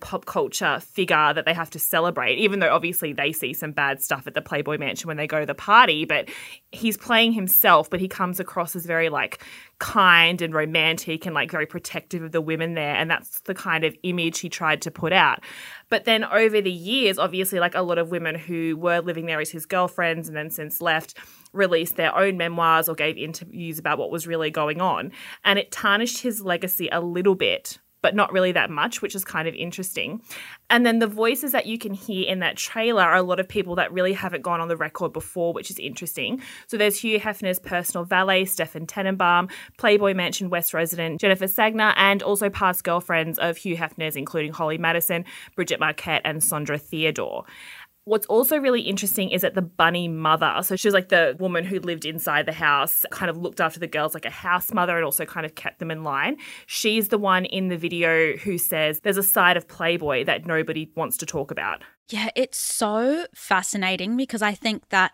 pop 0.00 0.26
culture 0.26 0.80
figure 0.80 1.32
that 1.34 1.44
they 1.44 1.52
have 1.52 1.70
to 1.70 1.78
celebrate, 1.78 2.38
even 2.38 2.60
though 2.60 2.72
obviously 2.72 3.12
they 3.12 3.32
see 3.32 3.52
some 3.52 3.72
bad 3.72 4.00
stuff 4.00 4.26
at 4.26 4.34
the 4.34 4.40
Playboy 4.42 4.78
Mansion 4.78 5.08
when 5.08 5.16
they 5.16 5.26
go 5.26 5.40
to 5.40 5.46
the 5.46 5.54
party. 5.54 6.04
But 6.04 6.28
he's 6.70 6.96
playing 6.96 7.32
himself, 7.32 7.90
but 7.90 8.00
he 8.00 8.08
comes 8.08 8.38
across 8.38 8.76
as 8.76 8.86
very 8.86 9.08
like 9.08 9.44
kind 9.78 10.40
and 10.40 10.54
romantic 10.54 11.26
and 11.26 11.34
like 11.34 11.50
very 11.50 11.66
protective 11.66 12.22
of 12.22 12.32
the 12.32 12.40
women 12.40 12.74
there. 12.74 12.94
And 12.94 13.10
that's 13.10 13.40
the 13.40 13.54
kind 13.54 13.84
of 13.84 13.96
image 14.04 14.38
he 14.38 14.48
tried 14.48 14.82
to 14.82 14.90
put 14.90 15.12
out. 15.12 15.40
But 15.88 16.04
then 16.04 16.24
over 16.24 16.60
the 16.60 16.70
years, 16.70 17.18
obviously, 17.18 17.58
like 17.58 17.74
a 17.74 17.82
lot 17.82 17.98
of 17.98 18.10
women 18.10 18.36
who 18.36 18.76
were 18.76 19.00
living 19.00 19.26
there 19.26 19.40
as 19.40 19.50
his 19.50 19.66
girlfriends 19.66 20.28
and 20.28 20.36
then 20.36 20.50
since 20.50 20.80
left 20.80 21.16
released 21.52 21.96
their 21.96 22.14
own 22.16 22.36
memoirs 22.36 22.88
or 22.88 22.94
gave 22.94 23.16
interviews 23.16 23.78
about 23.78 23.98
what 23.98 24.10
was 24.10 24.26
really 24.26 24.50
going 24.50 24.80
on. 24.80 25.10
And 25.44 25.58
it 25.58 25.72
tarnished 25.72 26.20
his 26.22 26.40
legacy 26.40 26.88
a 26.92 27.00
little 27.00 27.34
bit 27.34 27.78
but 28.02 28.14
not 28.14 28.32
really 28.32 28.52
that 28.52 28.70
much, 28.70 29.02
which 29.02 29.14
is 29.14 29.24
kind 29.24 29.48
of 29.48 29.54
interesting. 29.54 30.22
And 30.70 30.84
then 30.84 30.98
the 30.98 31.06
voices 31.06 31.52
that 31.52 31.66
you 31.66 31.78
can 31.78 31.94
hear 31.94 32.28
in 32.28 32.40
that 32.40 32.56
trailer 32.56 33.02
are 33.02 33.16
a 33.16 33.22
lot 33.22 33.40
of 33.40 33.48
people 33.48 33.74
that 33.76 33.92
really 33.92 34.12
haven't 34.12 34.42
gone 34.42 34.60
on 34.60 34.68
the 34.68 34.76
record 34.76 35.12
before, 35.12 35.52
which 35.52 35.70
is 35.70 35.78
interesting. 35.78 36.40
So 36.66 36.76
there's 36.76 36.98
Hugh 36.98 37.18
Hefner's 37.18 37.58
personal 37.58 38.04
valet, 38.04 38.44
Stefan 38.44 38.86
Tetenbaum, 38.86 39.50
Playboy 39.78 40.14
Mansion 40.14 40.50
West 40.50 40.74
resident 40.74 41.20
Jennifer 41.20 41.46
Saginor, 41.46 41.94
and 41.96 42.22
also 42.22 42.50
past 42.50 42.84
girlfriends 42.84 43.38
of 43.38 43.56
Hugh 43.56 43.76
Hefner's, 43.76 44.16
including 44.16 44.52
Holly 44.52 44.78
Madison, 44.78 45.24
Bridget 45.56 45.80
Marquardt, 45.80 46.20
and 46.24 46.40
Sondra 46.40 46.80
Theodore. 46.80 47.44
What's 48.08 48.26
also 48.26 48.56
really 48.56 48.80
interesting 48.80 49.28
is 49.28 49.42
that 49.42 49.54
the 49.54 49.60
bunny 49.60 50.08
mother, 50.08 50.60
so 50.62 50.76
she 50.76 50.88
was 50.88 50.94
like 50.94 51.10
the 51.10 51.36
woman 51.38 51.62
who 51.62 51.78
lived 51.78 52.06
inside 52.06 52.46
the 52.46 52.52
house, 52.52 53.04
kind 53.10 53.28
of 53.28 53.36
looked 53.36 53.60
after 53.60 53.78
the 53.78 53.86
girls 53.86 54.14
like 54.14 54.24
a 54.24 54.30
house 54.30 54.72
mother 54.72 54.96
and 54.96 55.04
also 55.04 55.26
kind 55.26 55.44
of 55.44 55.54
kept 55.54 55.78
them 55.78 55.90
in 55.90 56.04
line. 56.04 56.38
She's 56.66 57.08
the 57.08 57.18
one 57.18 57.44
in 57.44 57.68
the 57.68 57.76
video 57.76 58.34
who 58.38 58.56
says 58.56 59.00
there's 59.00 59.18
a 59.18 59.22
side 59.22 59.58
of 59.58 59.68
Playboy 59.68 60.24
that 60.24 60.46
nobody 60.46 60.90
wants 60.96 61.18
to 61.18 61.26
talk 61.26 61.50
about. 61.50 61.82
Yeah, 62.08 62.30
it's 62.34 62.56
so 62.56 63.26
fascinating 63.34 64.16
because 64.16 64.40
I 64.40 64.54
think 64.54 64.88
that 64.88 65.12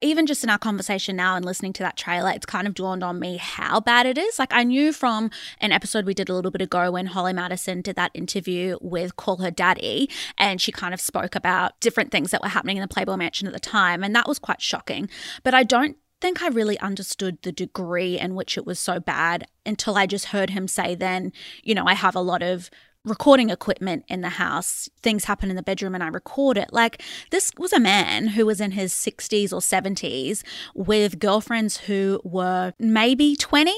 even 0.00 0.26
just 0.26 0.44
in 0.44 0.50
our 0.50 0.58
conversation 0.58 1.16
now 1.16 1.34
and 1.34 1.44
listening 1.44 1.72
to 1.74 1.82
that 1.82 1.96
trailer, 1.96 2.30
it's 2.30 2.46
kind 2.46 2.66
of 2.66 2.74
dawned 2.74 3.02
on 3.02 3.18
me 3.18 3.36
how 3.36 3.80
bad 3.80 4.06
it 4.06 4.16
is. 4.16 4.38
Like, 4.38 4.52
I 4.52 4.62
knew 4.62 4.92
from 4.92 5.30
an 5.60 5.72
episode 5.72 6.06
we 6.06 6.14
did 6.14 6.28
a 6.28 6.34
little 6.34 6.50
bit 6.50 6.62
ago 6.62 6.92
when 6.92 7.06
Holly 7.06 7.32
Madison 7.32 7.82
did 7.82 7.96
that 7.96 8.12
interview 8.14 8.76
with 8.80 9.16
Call 9.16 9.38
Her 9.38 9.50
Daddy, 9.50 10.08
and 10.36 10.60
she 10.60 10.70
kind 10.70 10.94
of 10.94 11.00
spoke 11.00 11.34
about 11.34 11.78
different 11.80 12.12
things 12.12 12.30
that 12.30 12.42
were 12.42 12.48
happening 12.48 12.76
in 12.76 12.80
the 12.80 12.88
Playboy 12.88 13.16
Mansion 13.16 13.48
at 13.48 13.52
the 13.52 13.60
time. 13.60 14.04
And 14.04 14.14
that 14.14 14.28
was 14.28 14.38
quite 14.38 14.62
shocking. 14.62 15.08
But 15.42 15.54
I 15.54 15.64
don't 15.64 15.96
think 16.20 16.42
I 16.42 16.48
really 16.48 16.78
understood 16.80 17.38
the 17.42 17.52
degree 17.52 18.18
in 18.18 18.34
which 18.34 18.56
it 18.56 18.66
was 18.66 18.78
so 18.78 18.98
bad 18.98 19.46
until 19.64 19.96
I 19.96 20.06
just 20.06 20.26
heard 20.26 20.50
him 20.50 20.66
say 20.66 20.94
then, 20.94 21.32
you 21.62 21.74
know, 21.74 21.84
I 21.86 21.94
have 21.94 22.16
a 22.16 22.20
lot 22.20 22.42
of 22.42 22.70
recording 23.08 23.50
equipment 23.50 24.04
in 24.08 24.20
the 24.20 24.28
house. 24.30 24.88
Things 25.02 25.24
happen 25.24 25.50
in 25.50 25.56
the 25.56 25.62
bedroom 25.62 25.94
and 25.94 26.04
I 26.04 26.08
record 26.08 26.58
it. 26.58 26.72
Like, 26.72 27.02
this 27.30 27.52
was 27.58 27.72
a 27.72 27.80
man 27.80 28.28
who 28.28 28.46
was 28.46 28.60
in 28.60 28.72
his 28.72 28.92
60s 28.92 29.52
or 29.52 29.60
70s 29.60 30.42
with 30.74 31.18
girlfriends 31.18 31.78
who 31.78 32.20
were 32.24 32.72
maybe 32.78 33.36
20 33.36 33.74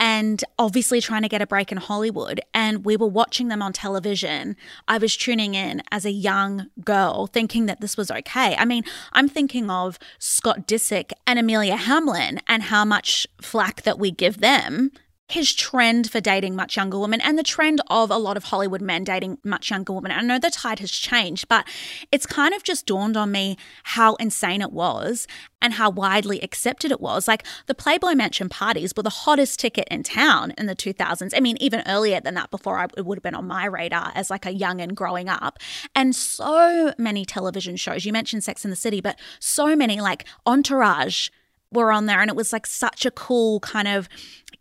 and 0.00 0.44
obviously 0.58 1.00
trying 1.00 1.22
to 1.22 1.28
get 1.28 1.42
a 1.42 1.46
break 1.46 1.72
in 1.72 1.78
Hollywood. 1.78 2.40
And 2.54 2.84
we 2.84 2.96
were 2.96 3.08
watching 3.08 3.48
them 3.48 3.62
on 3.62 3.72
television. 3.72 4.56
I 4.86 4.98
was 4.98 5.16
tuning 5.16 5.54
in 5.54 5.82
as 5.90 6.04
a 6.04 6.10
young 6.10 6.68
girl 6.84 7.26
thinking 7.26 7.66
that 7.66 7.80
this 7.80 7.96
was 7.96 8.10
okay. 8.10 8.54
I 8.56 8.64
mean, 8.64 8.84
I'm 9.12 9.28
thinking 9.28 9.70
of 9.70 9.98
Scott 10.18 10.66
Disick 10.66 11.12
and 11.26 11.38
Amelia 11.38 11.76
Hamlin 11.76 12.40
and 12.46 12.64
how 12.64 12.84
much 12.84 13.26
flack 13.40 13.82
that 13.82 13.98
we 13.98 14.10
give 14.10 14.38
them 14.38 14.92
his 15.28 15.54
trend 15.54 16.10
for 16.10 16.20
dating 16.20 16.56
much 16.56 16.76
younger 16.76 16.98
women 16.98 17.20
and 17.20 17.38
the 17.38 17.42
trend 17.42 17.80
of 17.88 18.10
a 18.10 18.16
lot 18.16 18.36
of 18.36 18.44
Hollywood 18.44 18.80
men 18.80 19.04
dating 19.04 19.38
much 19.44 19.70
younger 19.70 19.92
women. 19.92 20.10
I 20.10 20.22
know 20.22 20.38
the 20.38 20.50
tide 20.50 20.78
has 20.78 20.90
changed, 20.90 21.48
but 21.48 21.66
it's 22.10 22.24
kind 22.24 22.54
of 22.54 22.62
just 22.62 22.86
dawned 22.86 23.16
on 23.16 23.30
me 23.30 23.58
how 23.84 24.14
insane 24.14 24.62
it 24.62 24.72
was 24.72 25.26
and 25.60 25.74
how 25.74 25.90
widely 25.90 26.40
accepted 26.40 26.90
it 26.90 27.00
was. 27.00 27.28
Like 27.28 27.44
the 27.66 27.74
Playboy 27.74 28.14
Mansion 28.14 28.48
parties 28.48 28.94
were 28.96 29.02
the 29.02 29.10
hottest 29.10 29.60
ticket 29.60 29.86
in 29.90 30.02
town 30.02 30.54
in 30.56 30.66
the 30.66 30.76
2000s. 30.76 31.32
I 31.36 31.40
mean, 31.40 31.58
even 31.60 31.82
earlier 31.86 32.20
than 32.20 32.34
that, 32.34 32.50
before 32.50 32.78
I, 32.78 32.86
it 32.96 33.04
would 33.04 33.18
have 33.18 33.22
been 33.22 33.34
on 33.34 33.46
my 33.46 33.66
radar 33.66 34.12
as 34.14 34.30
like 34.30 34.46
a 34.46 34.52
young 34.52 34.80
and 34.80 34.96
growing 34.96 35.28
up. 35.28 35.58
And 35.94 36.16
so 36.16 36.94
many 36.96 37.26
television 37.26 37.76
shows. 37.76 38.06
You 38.06 38.14
mentioned 38.14 38.44
Sex 38.44 38.64
in 38.64 38.70
the 38.70 38.76
City, 38.76 39.02
but 39.02 39.18
so 39.40 39.76
many 39.76 40.00
like 40.00 40.24
Entourage 40.46 41.28
were 41.70 41.92
on 41.92 42.06
there 42.06 42.20
and 42.20 42.30
it 42.30 42.36
was 42.36 42.52
like 42.52 42.66
such 42.66 43.04
a 43.04 43.10
cool 43.10 43.60
kind 43.60 43.88
of 43.88 44.08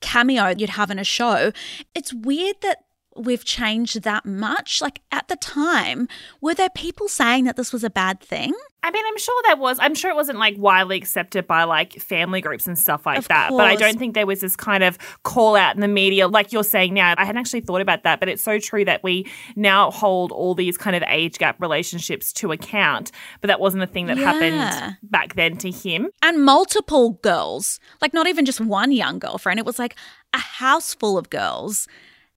cameo 0.02 0.54
you'd 0.58 0.72
have 0.72 0.92
in 0.92 1.00
a 1.00 1.04
show. 1.04 1.52
It's 1.96 2.14
weird 2.14 2.58
that 2.62 2.84
we've 3.18 3.44
changed 3.46 4.04
that 4.04 4.26
much. 4.26 4.82
Like 4.82 5.02
at 5.12 5.28
the 5.28 5.36
time, 5.36 6.08
were 6.42 6.54
there 6.54 6.70
people 6.70 7.08
saying 7.08 7.46
that 7.46 7.56
this 7.58 7.74
was 7.74 7.84
a 7.84 7.90
bad 7.90 8.20
thing? 8.20 8.54
I 8.84 8.92
mean, 8.92 9.04
I'm 9.06 9.18
sure 9.18 9.42
there 9.48 9.58
was. 9.58 9.80
I'm 9.82 9.96
sure 9.96 10.10
it 10.10 10.16
wasn't 10.16 10.40
like 10.40 10.56
widely 10.58 10.98
accepted 10.98 11.46
by 11.48 11.64
like 11.66 11.94
family 11.94 12.40
groups 12.42 12.68
and 12.68 12.78
stuff 12.78 13.06
like 13.06 13.18
Of 13.18 13.28
that. 13.28 13.50
But 13.50 13.66
I 13.66 13.76
don't 13.76 13.98
think 14.00 14.14
there 14.14 14.28
was 14.28 14.40
this 14.40 14.56
kind 14.56 14.84
of 14.84 14.98
call 15.24 15.56
out 15.56 15.76
in 15.76 15.82
the 15.82 15.88
media, 15.90 16.28
like 16.28 16.54
you're 16.54 16.64
saying 16.64 16.94
now. 16.94 17.14
I 17.18 17.26
hadn't 17.26 17.40
actually 17.40 17.62
thought 17.62 17.82
about 17.82 18.04
that, 18.04 18.20
but 18.20 18.30
it's 18.30 18.42
so 18.44 18.60
true 18.60 18.86
that 18.86 19.04
we 19.04 19.30
now 19.56 19.92
hold 19.92 20.32
all 20.32 20.56
these 20.56 20.78
kind 20.78 20.96
of 20.96 21.04
age 21.08 21.38
gap 21.38 21.60
relationships 21.60 22.32
to 22.34 22.52
account. 22.52 23.12
But 23.42 23.48
that 23.48 23.60
wasn't 23.60 23.84
a 23.84 23.88
thing 23.88 24.06
that 24.06 24.18
Yeah. 24.18 24.32
happened 24.32 24.98
back 25.04 25.34
then 25.36 25.58
to 25.58 25.72
him. 25.72 26.10
And 26.22 26.46
multiple 26.46 27.20
girls, 27.24 27.80
like 28.02 28.14
not 28.14 28.28
even 28.28 28.46
just 28.46 28.62
one 28.62 28.92
young 28.92 29.20
girlfriend. 29.20 29.60
It 29.60 29.66
was 29.66 29.80
like 29.80 29.96
a 30.34 30.40
house 30.40 30.94
full 30.94 31.18
of 31.18 31.30
girls 31.30 31.88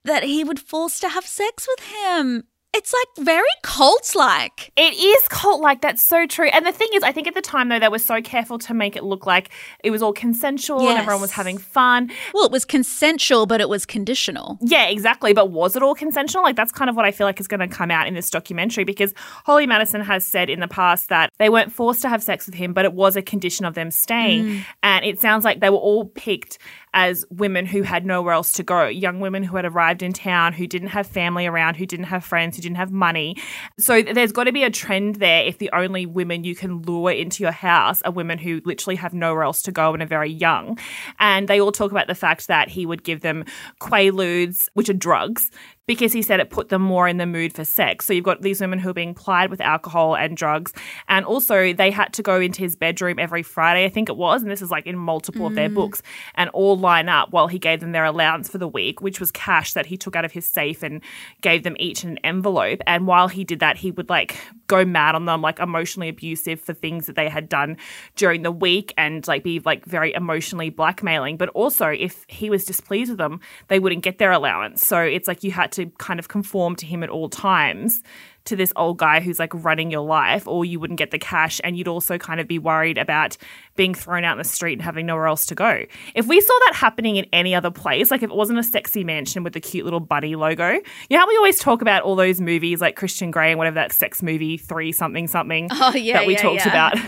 that 0.04 0.24
he 0.24 0.44
would 0.44 0.60
force 0.60 1.00
to 1.00 1.08
have 1.08 1.26
sex 1.26 1.66
with 1.68 1.86
him. 1.86 2.44
It's 2.72 2.94
like 2.94 3.26
very 3.26 3.48
cult 3.64 4.14
like. 4.14 4.70
It 4.76 4.94
is 4.94 5.26
cult 5.28 5.60
like. 5.60 5.80
That's 5.80 6.00
so 6.00 6.28
true. 6.28 6.46
And 6.46 6.64
the 6.64 6.70
thing 6.70 6.86
is, 6.94 7.02
I 7.02 7.10
think 7.10 7.26
at 7.26 7.34
the 7.34 7.40
time 7.40 7.68
though, 7.68 7.80
they 7.80 7.88
were 7.88 7.98
so 7.98 8.22
careful 8.22 8.60
to 8.60 8.74
make 8.74 8.94
it 8.94 9.02
look 9.02 9.26
like 9.26 9.50
it 9.82 9.90
was 9.90 10.02
all 10.02 10.12
consensual 10.12 10.88
and 10.88 10.96
everyone 10.96 11.20
was 11.20 11.32
having 11.32 11.58
fun. 11.58 12.12
Well, 12.32 12.44
it 12.44 12.52
was 12.52 12.64
consensual, 12.64 13.46
but 13.46 13.60
it 13.60 13.68
was 13.68 13.84
conditional. 13.84 14.56
Yeah, 14.60 14.86
exactly. 14.86 15.32
But 15.32 15.50
was 15.50 15.74
it 15.74 15.82
all 15.82 15.96
consensual? 15.96 16.44
Like, 16.44 16.54
that's 16.54 16.70
kind 16.70 16.88
of 16.88 16.94
what 16.94 17.04
I 17.04 17.10
feel 17.10 17.26
like 17.26 17.40
is 17.40 17.48
going 17.48 17.58
to 17.58 17.66
come 17.66 17.90
out 17.90 18.06
in 18.06 18.14
this 18.14 18.30
documentary 18.30 18.84
because 18.84 19.14
Holly 19.44 19.66
Madison 19.66 20.00
has 20.00 20.24
said 20.24 20.48
in 20.48 20.60
the 20.60 20.68
past 20.68 21.08
that 21.08 21.32
they 21.38 21.48
weren't 21.48 21.72
forced 21.72 22.02
to 22.02 22.08
have 22.08 22.22
sex 22.22 22.46
with 22.46 22.54
him, 22.54 22.72
but 22.72 22.84
it 22.84 22.92
was 22.92 23.16
a 23.16 23.22
condition 23.22 23.64
of 23.64 23.74
them 23.74 23.90
staying. 23.90 24.44
Mm. 24.44 24.64
And 24.84 25.04
it 25.04 25.20
sounds 25.20 25.44
like 25.44 25.58
they 25.58 25.70
were 25.70 25.76
all 25.76 26.04
picked 26.04 26.58
as 26.92 27.24
women 27.30 27.66
who 27.66 27.82
had 27.82 28.04
nowhere 28.04 28.34
else 28.34 28.52
to 28.52 28.62
go, 28.62 28.86
young 28.86 29.20
women 29.20 29.42
who 29.42 29.56
had 29.56 29.64
arrived 29.64 30.02
in 30.02 30.12
town, 30.12 30.52
who 30.52 30.66
didn't 30.66 30.88
have 30.88 31.06
family 31.06 31.46
around, 31.46 31.76
who 31.76 31.86
didn't 31.86 32.06
have 32.06 32.24
friends, 32.24 32.56
who 32.56 32.62
didn't 32.62 32.76
have 32.76 32.90
money. 32.90 33.36
So 33.78 34.02
there's 34.02 34.32
got 34.32 34.44
to 34.44 34.52
be 34.52 34.64
a 34.64 34.70
trend 34.70 35.16
there 35.16 35.44
if 35.44 35.58
the 35.58 35.70
only 35.72 36.06
women 36.06 36.44
you 36.44 36.54
can 36.54 36.82
lure 36.82 37.12
into 37.12 37.42
your 37.42 37.52
house 37.52 38.02
are 38.02 38.12
women 38.12 38.38
who 38.38 38.60
literally 38.64 38.96
have 38.96 39.14
nowhere 39.14 39.42
else 39.42 39.62
to 39.62 39.72
go 39.72 39.92
and 39.92 40.02
are 40.02 40.06
very 40.06 40.30
young. 40.30 40.78
And 41.18 41.48
they 41.48 41.60
all 41.60 41.72
talk 41.72 41.90
about 41.90 42.06
the 42.06 42.14
fact 42.14 42.48
that 42.48 42.68
he 42.68 42.86
would 42.86 43.04
give 43.04 43.20
them 43.20 43.44
quaaludes, 43.80 44.68
which 44.74 44.88
are 44.88 44.94
drugs, 44.94 45.50
because 45.90 46.12
he 46.12 46.22
said 46.22 46.38
it 46.38 46.50
put 46.50 46.68
them 46.68 46.82
more 46.82 47.08
in 47.08 47.16
the 47.16 47.26
mood 47.26 47.52
for 47.52 47.64
sex. 47.64 48.06
So 48.06 48.12
you've 48.12 48.24
got 48.24 48.42
these 48.42 48.60
women 48.60 48.78
who 48.78 48.90
are 48.90 48.94
being 48.94 49.12
plied 49.12 49.50
with 49.50 49.60
alcohol 49.60 50.14
and 50.14 50.36
drugs. 50.36 50.72
And 51.08 51.26
also, 51.26 51.72
they 51.72 51.90
had 51.90 52.12
to 52.12 52.22
go 52.22 52.38
into 52.38 52.60
his 52.60 52.76
bedroom 52.76 53.18
every 53.18 53.42
Friday, 53.42 53.84
I 53.84 53.88
think 53.88 54.08
it 54.08 54.16
was. 54.16 54.40
And 54.40 54.48
this 54.48 54.62
is 54.62 54.70
like 54.70 54.86
in 54.86 54.96
multiple 54.96 55.48
of 55.48 55.56
their 55.56 55.68
Mm. 55.68 55.74
books 55.74 56.00
and 56.36 56.48
all 56.50 56.78
line 56.78 57.08
up 57.08 57.32
while 57.32 57.48
he 57.48 57.58
gave 57.58 57.80
them 57.80 57.90
their 57.90 58.04
allowance 58.04 58.48
for 58.48 58.58
the 58.58 58.68
week, 58.68 59.02
which 59.02 59.18
was 59.18 59.32
cash 59.32 59.72
that 59.72 59.86
he 59.86 59.96
took 59.96 60.14
out 60.14 60.24
of 60.24 60.30
his 60.30 60.46
safe 60.46 60.84
and 60.84 61.00
gave 61.40 61.64
them 61.64 61.74
each 61.80 62.04
an 62.04 62.18
envelope. 62.22 62.80
And 62.86 63.08
while 63.08 63.26
he 63.26 63.42
did 63.42 63.58
that, 63.58 63.76
he 63.76 63.90
would 63.90 64.08
like 64.08 64.36
go 64.68 64.84
mad 64.84 65.16
on 65.16 65.24
them, 65.24 65.42
like 65.42 65.58
emotionally 65.58 66.08
abusive 66.08 66.60
for 66.60 66.72
things 66.72 67.06
that 67.06 67.16
they 67.16 67.28
had 67.28 67.48
done 67.48 67.76
during 68.14 68.42
the 68.42 68.52
week 68.52 68.94
and 68.96 69.26
like 69.26 69.42
be 69.42 69.58
like 69.64 69.84
very 69.86 70.14
emotionally 70.14 70.70
blackmailing. 70.70 71.36
But 71.36 71.48
also, 71.48 71.88
if 71.88 72.24
he 72.28 72.48
was 72.48 72.64
displeased 72.64 73.10
with 73.10 73.18
them, 73.18 73.40
they 73.66 73.80
wouldn't 73.80 74.04
get 74.04 74.18
their 74.18 74.30
allowance. 74.30 74.86
So 74.86 75.00
it's 75.00 75.26
like 75.26 75.42
you 75.42 75.50
had 75.50 75.72
to 75.72 75.79
kind 75.86 76.18
of 76.18 76.28
conform 76.28 76.76
to 76.76 76.86
him 76.86 77.02
at 77.02 77.08
all 77.08 77.28
times 77.28 78.02
to 78.46 78.56
this 78.56 78.72
old 78.76 78.98
guy 78.98 79.20
who's 79.20 79.38
like 79.38 79.52
running 79.52 79.90
your 79.90 80.00
life, 80.00 80.46
or 80.48 80.64
you 80.64 80.80
wouldn't 80.80 80.98
get 80.98 81.10
the 81.10 81.18
cash. 81.18 81.60
And 81.62 81.76
you'd 81.76 81.88
also 81.88 82.18
kind 82.18 82.40
of 82.40 82.48
be 82.48 82.58
worried 82.58 82.98
about 82.98 83.36
being 83.76 83.94
thrown 83.94 84.24
out 84.24 84.32
in 84.32 84.38
the 84.38 84.44
street 84.44 84.74
and 84.74 84.82
having 84.82 85.06
nowhere 85.06 85.26
else 85.26 85.46
to 85.46 85.54
go. 85.54 85.84
If 86.14 86.26
we 86.26 86.40
saw 86.40 86.58
that 86.66 86.74
happening 86.74 87.16
in 87.16 87.26
any 87.32 87.54
other 87.54 87.70
place, 87.70 88.10
like 88.10 88.22
if 88.22 88.30
it 88.30 88.36
wasn't 88.36 88.58
a 88.58 88.62
sexy 88.62 89.04
mansion 89.04 89.44
with 89.44 89.52
the 89.52 89.60
cute 89.60 89.84
little 89.84 90.00
bunny 90.00 90.36
logo, 90.36 90.70
you 90.70 90.82
know 91.10 91.18
how 91.18 91.28
we 91.28 91.36
always 91.36 91.58
talk 91.58 91.82
about 91.82 92.02
all 92.02 92.16
those 92.16 92.40
movies 92.40 92.80
like 92.80 92.96
Christian 92.96 93.30
Grey 93.30 93.50
and 93.50 93.58
whatever 93.58 93.74
that 93.74 93.92
sex 93.92 94.22
movie, 94.22 94.56
three 94.56 94.92
something 94.92 95.28
something 95.28 95.68
Oh, 95.72 95.94
yeah, 95.94 96.14
that 96.14 96.26
we 96.26 96.34
yeah, 96.34 96.42
talked 96.42 96.66
yeah. 96.66 96.68
about. 96.68 96.94
you 96.96 97.02
know 97.02 97.06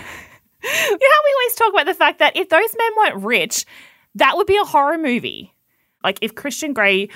how 0.62 1.22
we 1.24 1.34
always 1.34 1.54
talk 1.56 1.72
about 1.72 1.86
the 1.86 1.94
fact 1.94 2.18
that 2.18 2.36
if 2.36 2.48
those 2.48 2.76
men 2.78 2.90
weren't 2.96 3.24
rich, 3.24 3.64
that 4.16 4.36
would 4.36 4.46
be 4.46 4.56
a 4.56 4.64
horror 4.64 4.98
movie. 4.98 5.52
Like 6.04 6.18
if 6.20 6.34
Christian 6.34 6.72
Grey 6.72 7.08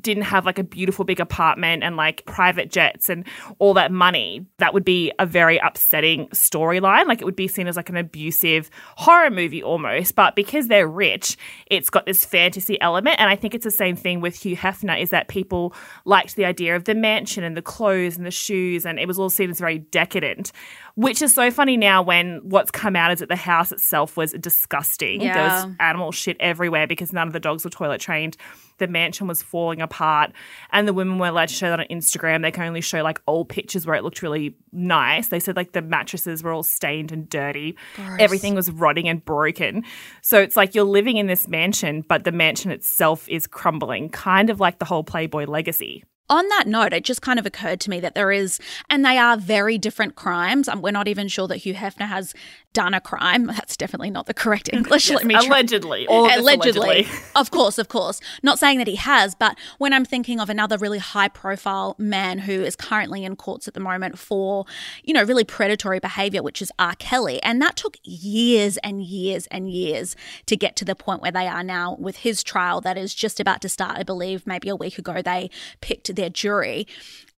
didn't 0.00 0.24
have 0.24 0.46
like 0.46 0.58
a 0.58 0.64
beautiful 0.64 1.04
big 1.04 1.20
apartment 1.20 1.82
and 1.82 1.96
like 1.96 2.24
private 2.26 2.70
jets 2.70 3.08
and 3.08 3.24
all 3.58 3.74
that 3.74 3.92
money, 3.92 4.46
that 4.58 4.74
would 4.74 4.84
be 4.84 5.12
a 5.18 5.26
very 5.26 5.58
upsetting 5.58 6.28
storyline. 6.28 7.06
Like 7.06 7.20
it 7.20 7.24
would 7.24 7.36
be 7.36 7.48
seen 7.48 7.66
as 7.66 7.76
like 7.76 7.88
an 7.88 7.96
abusive 7.96 8.70
horror 8.96 9.30
movie 9.30 9.62
almost. 9.62 10.14
But 10.14 10.36
because 10.36 10.68
they're 10.68 10.88
rich, 10.88 11.36
it's 11.66 11.90
got 11.90 12.06
this 12.06 12.24
fantasy 12.24 12.80
element. 12.80 13.16
And 13.18 13.30
I 13.30 13.36
think 13.36 13.54
it's 13.54 13.64
the 13.64 13.70
same 13.70 13.96
thing 13.96 14.20
with 14.20 14.34
Hugh 14.34 14.56
Hefner 14.56 15.00
is 15.00 15.10
that 15.10 15.28
people 15.28 15.74
liked 16.04 16.36
the 16.36 16.44
idea 16.44 16.76
of 16.76 16.84
the 16.84 16.94
mansion 16.94 17.44
and 17.44 17.56
the 17.56 17.62
clothes 17.62 18.16
and 18.16 18.26
the 18.26 18.30
shoes, 18.30 18.86
and 18.86 18.98
it 18.98 19.06
was 19.06 19.18
all 19.18 19.30
seen 19.30 19.50
as 19.50 19.58
very 19.58 19.78
decadent. 19.78 20.52
Which 20.98 21.22
is 21.22 21.32
so 21.32 21.52
funny 21.52 21.76
now 21.76 22.02
when 22.02 22.40
what's 22.42 22.72
come 22.72 22.96
out 22.96 23.12
is 23.12 23.20
that 23.20 23.28
the 23.28 23.36
house 23.36 23.70
itself 23.70 24.16
was 24.16 24.32
disgusting. 24.32 25.20
Yeah. 25.20 25.34
There 25.34 25.44
was 25.44 25.76
animal 25.78 26.10
shit 26.10 26.36
everywhere 26.40 26.88
because 26.88 27.12
none 27.12 27.28
of 27.28 27.32
the 27.32 27.38
dogs 27.38 27.62
were 27.62 27.70
toilet 27.70 28.00
trained. 28.00 28.36
The 28.78 28.88
mansion 28.88 29.28
was 29.28 29.40
falling 29.40 29.80
apart, 29.80 30.32
and 30.72 30.88
the 30.88 30.92
women 30.92 31.20
were 31.20 31.28
allowed 31.28 31.50
to 31.50 31.54
show 31.54 31.68
that 31.68 31.78
on 31.78 31.86
Instagram. 31.86 32.42
They 32.42 32.50
can 32.50 32.64
only 32.64 32.80
show 32.80 33.00
like 33.02 33.20
old 33.28 33.48
pictures 33.48 33.86
where 33.86 33.94
it 33.94 34.02
looked 34.02 34.22
really 34.22 34.56
nice. 34.72 35.28
They 35.28 35.38
said 35.38 35.54
like 35.54 35.70
the 35.70 35.82
mattresses 35.82 36.42
were 36.42 36.50
all 36.50 36.64
stained 36.64 37.12
and 37.12 37.28
dirty. 37.28 37.76
Gross. 37.94 38.16
Everything 38.18 38.56
was 38.56 38.68
rotting 38.68 39.08
and 39.08 39.24
broken. 39.24 39.84
So 40.20 40.40
it's 40.40 40.56
like 40.56 40.74
you're 40.74 40.82
living 40.82 41.16
in 41.16 41.28
this 41.28 41.46
mansion, 41.46 42.04
but 42.08 42.24
the 42.24 42.32
mansion 42.32 42.72
itself 42.72 43.28
is 43.28 43.46
crumbling, 43.46 44.08
kind 44.08 44.50
of 44.50 44.58
like 44.58 44.80
the 44.80 44.84
whole 44.84 45.04
Playboy 45.04 45.44
legacy. 45.44 46.02
On 46.30 46.46
that 46.48 46.66
note, 46.66 46.92
it 46.92 47.04
just 47.04 47.22
kind 47.22 47.38
of 47.38 47.46
occurred 47.46 47.80
to 47.80 47.90
me 47.90 48.00
that 48.00 48.14
there 48.14 48.30
is, 48.30 48.60
and 48.90 49.04
they 49.04 49.16
are 49.16 49.36
very 49.36 49.78
different 49.78 50.14
crimes. 50.14 50.68
Um, 50.68 50.82
we're 50.82 50.90
not 50.90 51.08
even 51.08 51.28
sure 51.28 51.48
that 51.48 51.58
Hugh 51.58 51.74
Hefner 51.74 52.08
has 52.08 52.34
done 52.78 52.94
a 52.94 53.00
crime. 53.00 53.46
That's 53.46 53.76
definitely 53.76 54.10
not 54.10 54.26
the 54.26 54.34
correct 54.34 54.70
English. 54.72 55.08
Yes, 55.10 55.16
Let 55.16 55.26
me 55.26 55.34
try- 55.34 55.46
allegedly. 55.46 56.06
All 56.08 56.26
of 56.26 56.30
this 56.30 56.38
allegedly. 56.38 57.08
of 57.34 57.50
course, 57.50 57.76
of 57.76 57.88
course. 57.88 58.20
Not 58.44 58.60
saying 58.60 58.78
that 58.78 58.86
he 58.86 58.94
has, 58.94 59.34
but 59.34 59.58
when 59.78 59.92
I'm 59.92 60.04
thinking 60.04 60.38
of 60.38 60.48
another 60.48 60.78
really 60.78 61.00
high 61.00 61.26
profile 61.26 61.96
man 61.98 62.38
who 62.38 62.52
is 62.52 62.76
currently 62.76 63.24
in 63.24 63.34
courts 63.34 63.66
at 63.66 63.74
the 63.74 63.80
moment 63.80 64.16
for, 64.16 64.64
you 65.02 65.12
know, 65.12 65.24
really 65.24 65.42
predatory 65.42 65.98
behavior, 65.98 66.40
which 66.40 66.62
is 66.62 66.70
R. 66.78 66.94
Kelly. 67.00 67.42
And 67.42 67.60
that 67.60 67.74
took 67.74 67.96
years 68.04 68.76
and 68.78 69.02
years 69.02 69.48
and 69.48 69.68
years 69.68 70.14
to 70.46 70.56
get 70.56 70.76
to 70.76 70.84
the 70.84 70.94
point 70.94 71.20
where 71.20 71.32
they 71.32 71.48
are 71.48 71.64
now 71.64 71.96
with 71.98 72.18
his 72.18 72.44
trial 72.44 72.80
that 72.82 72.96
is 72.96 73.12
just 73.12 73.40
about 73.40 73.60
to 73.62 73.68
start. 73.68 73.98
I 73.98 74.04
believe 74.04 74.46
maybe 74.46 74.68
a 74.68 74.76
week 74.76 74.98
ago 74.98 75.20
they 75.20 75.50
picked 75.80 76.14
their 76.14 76.30
jury. 76.30 76.86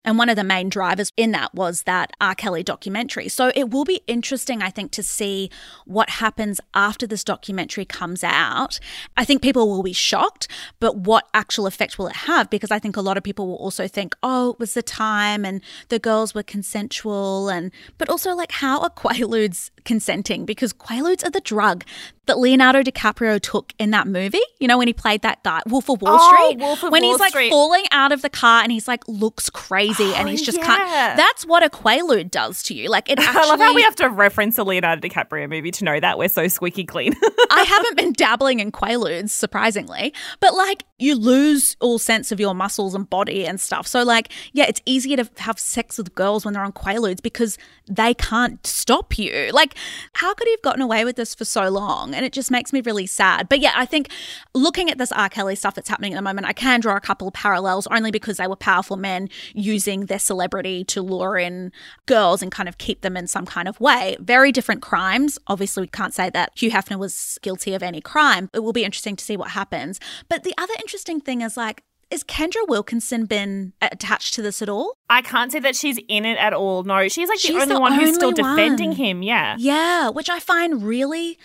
And 0.09 0.17
one 0.17 0.31
of 0.31 0.37
the 0.37 0.43
main 0.43 0.71
drivers 0.71 1.13
in 1.19 1.33
that 1.33 1.55
was 1.55 1.83
that 1.83 2.13
R. 2.19 2.35
Kelly 2.35 2.63
documentary. 2.63 3.29
So 3.29 3.53
it 3.55 3.69
will 3.69 3.85
be 3.85 4.01
interesting, 4.07 4.63
I 4.63 4.71
think, 4.71 4.91
to 4.93 5.03
see 5.03 5.51
what 5.85 6.09
happens 6.09 6.63
after 6.73 7.07
this 7.07 7.23
documentary 7.23 7.85
comes 7.85 8.25
out. 8.25 8.81
I 9.19 9.27
think 9.27 9.43
people 9.43 9.69
will 9.69 9.83
be 9.83 9.93
shocked, 9.93 10.49
but 10.81 10.97
what 10.97 11.29
actual 11.35 11.67
effect 11.67 11.99
will 11.99 12.07
it 12.07 12.17
have? 12.17 12.49
Because 12.49 12.71
I 12.71 12.79
think 12.79 12.97
a 12.97 13.03
lot 13.03 13.19
of 13.19 13.23
people 13.23 13.49
will 13.49 13.57
also 13.57 13.87
think, 13.87 14.15
oh, 14.23 14.53
it 14.53 14.59
was 14.59 14.73
the 14.73 14.83
time 14.83 15.45
and 15.45 15.61
the 15.91 15.99
girls 15.99 16.35
were 16.35 16.43
consensual. 16.43 17.51
And, 17.51 17.71
but 17.99 18.09
also, 18.09 18.35
like, 18.35 18.53
how 18.53 18.81
are 18.81 18.89
Quaaludes 18.97 19.71
consenting? 19.85 20.47
Because 20.47 20.73
Quaaludes 20.73 21.23
are 21.23 21.31
the 21.31 21.43
drug 21.43 21.85
that 22.29 22.39
Leonardo 22.39 22.83
DiCaprio 22.83 23.41
took 23.41 23.75
in 23.79 23.91
that 23.91 24.07
movie. 24.07 24.41
You 24.61 24.69
know, 24.69 24.79
when 24.79 24.87
he 24.87 24.93
played 24.95 25.23
that 25.23 25.43
guy, 25.43 25.61
Wolf 25.67 25.91
of 25.91 26.01
Wall 26.01 26.17
Oh, 26.21 26.33
Street. 26.49 26.61
Wolf 26.61 26.83
of 26.85 26.93
when 26.93 27.03
Wall 27.03 27.13
he's 27.13 27.21
like 27.21 27.31
Street. 27.31 27.51
falling 27.51 27.85
out 27.91 28.13
of 28.13 28.23
the 28.23 28.31
car 28.31 28.63
and 28.63 28.71
he's 28.71 28.87
like 28.87 29.07
looks 29.09 29.51
crazy 29.51 30.05
oh, 30.05 30.15
and 30.17 30.29
he's 30.29 30.41
just 30.43 30.59
yeah. 30.59 30.65
can't. 30.67 31.17
That's 31.17 31.45
what 31.45 31.63
a 31.65 31.69
Quaalude 31.69 32.31
does 32.31 32.63
to 32.65 32.75
you. 32.75 32.89
Like 32.89 33.11
it 33.11 33.19
actually. 33.19 33.41
I 33.43 33.47
love 33.47 33.61
how 33.61 33.75
we 33.75 33.83
have 33.83 33.97
to 33.97 34.09
reference 34.09 34.57
a 34.59 34.65
Leonardo 34.65 35.07
DiCaprio 35.07 35.49
movie 35.49 35.71
to 35.73 35.85
know 35.85 35.99
that 35.99 36.19
we're 36.19 36.29
so 36.29 36.47
squeaky 36.49 36.85
clean. 36.85 37.15
I 37.51 37.63
haven't 37.63 37.97
been 37.97 38.13
dabbling 38.13 38.61
in 38.61 38.71
Quaaludes, 38.71 39.31
surprisingly, 39.31 40.13
but 40.41 40.55
like 40.55 40.85
you 40.99 41.17
lose 41.17 41.77
all 41.81 41.99
sense 41.99 42.33
of 42.33 42.41
your 42.41 42.55
muscles 42.55 42.95
and 42.95 43.09
body 43.09 43.47
and 43.47 43.61
stuff. 43.61 43.87
So 43.87 44.03
like, 44.03 44.33
yeah, 44.53 44.65
it's 44.69 44.81
easier 44.85 45.17
to 45.17 45.29
have 45.39 45.59
sex 45.59 45.97
with 45.99 46.15
girls 46.15 46.45
when 46.45 46.55
they're 46.55 46.65
on 46.65 46.73
Quaaludes 46.73 47.23
because 47.23 47.57
they 47.89 48.15
can't 48.15 48.65
stop 48.67 49.17
you. 49.19 49.51
Like, 49.53 49.75
how 50.15 50.35
could 50.35 50.47
he 50.47 50.53
have 50.53 50.63
gotten 50.63 50.83
away 50.83 51.05
with 51.05 51.17
this 51.17 51.35
for 51.35 51.45
so 51.45 51.69
long? 51.69 52.15
And 52.19 52.27
it 52.27 52.33
just 52.33 52.51
makes 52.51 52.73
me 52.73 52.81
really 52.81 53.07
sad. 53.07 53.49
But 53.49 53.61
yeah, 53.61 53.73
I 53.77 53.87
think 53.87 54.11
looking 54.55 54.91
at 54.91 54.99
this 54.99 55.13
R. 55.13 55.29
Kelly 55.29 55.55
stuff 55.55 55.75
that's 55.75 55.89
happening 55.89 56.13
at 56.13 56.17
the 56.17 56.23
moment, 56.23 56.49
I 56.49 56.53
can 56.53 56.81
draw 56.81 56.97
a 56.97 57.01
couple 57.01 57.29
of 57.29 57.35
parallels 57.35 57.87
only 57.93 58.11
because 58.11 58.39
they 58.39 58.49
were 58.49 58.57
powerful 58.57 58.97
men 58.97 59.29
using 59.55 60.07
their 60.07 60.19
celebrity 60.19 60.83
to 60.87 61.01
lure 61.01 61.39
in 61.39 61.71
girls 62.07 62.43
and 62.43 62.51
kind 62.51 62.69
of 62.69 62.77
keep 62.79 63.03
them 63.03 63.17
in 63.17 63.29
some 63.29 63.47
kind 63.47 63.69
of 63.69 63.81
way. 63.81 64.17
Very 64.19 64.51
different 64.51 64.83
crimes. 64.83 65.39
Obviously, 65.47 65.83
we 65.83 65.87
can't 65.87 66.13
say 66.13 66.29
that 66.31 66.51
Hugh 66.57 66.73
Hefner 66.73 66.99
was 66.99 67.39
guilty 67.41 67.73
of 67.73 67.83
any 67.83 68.01
crime. 68.01 68.49
It 68.53 68.65
will 68.65 68.73
be 68.73 68.85
interesting 68.85 69.15
to 69.15 69.25
see 69.25 69.37
what 69.37 69.51
happens. 69.51 70.01
But 70.29 70.43
the 70.43 70.55
other 70.59 70.75
interesting 70.81 71.21
thing 71.21 71.43
is 71.43 71.57
like, 71.57 71.83
is 72.11 72.25
Kendra 72.25 72.67
Wilkinson 72.67 73.27
been 73.27 73.75
attached 73.83 74.33
to 74.35 74.43
this 74.43 74.63
at 74.63 74.69
all? 74.69 74.95
I 75.11 75.21
can't 75.21 75.53
say 75.53 75.61
that 75.61 75.77
she's 75.77 75.99
in 76.09 76.25
it 76.25 76.39
at 76.39 76.55
all. 76.55 76.83
No, 76.85 77.07
she's 77.09 77.29
like 77.29 77.41
the 77.43 77.53
only 77.55 77.67
the 77.67 77.81
one 77.81 77.93
who's 77.93 78.15
still 78.15 78.29
only 78.29 78.43
defending 78.43 78.93
him. 78.93 79.23
Yeah. 79.23 79.57
Yeah, 79.59 80.09
which 80.09 80.31
I 80.31 80.41
find 80.41 80.83
really 80.83 81.39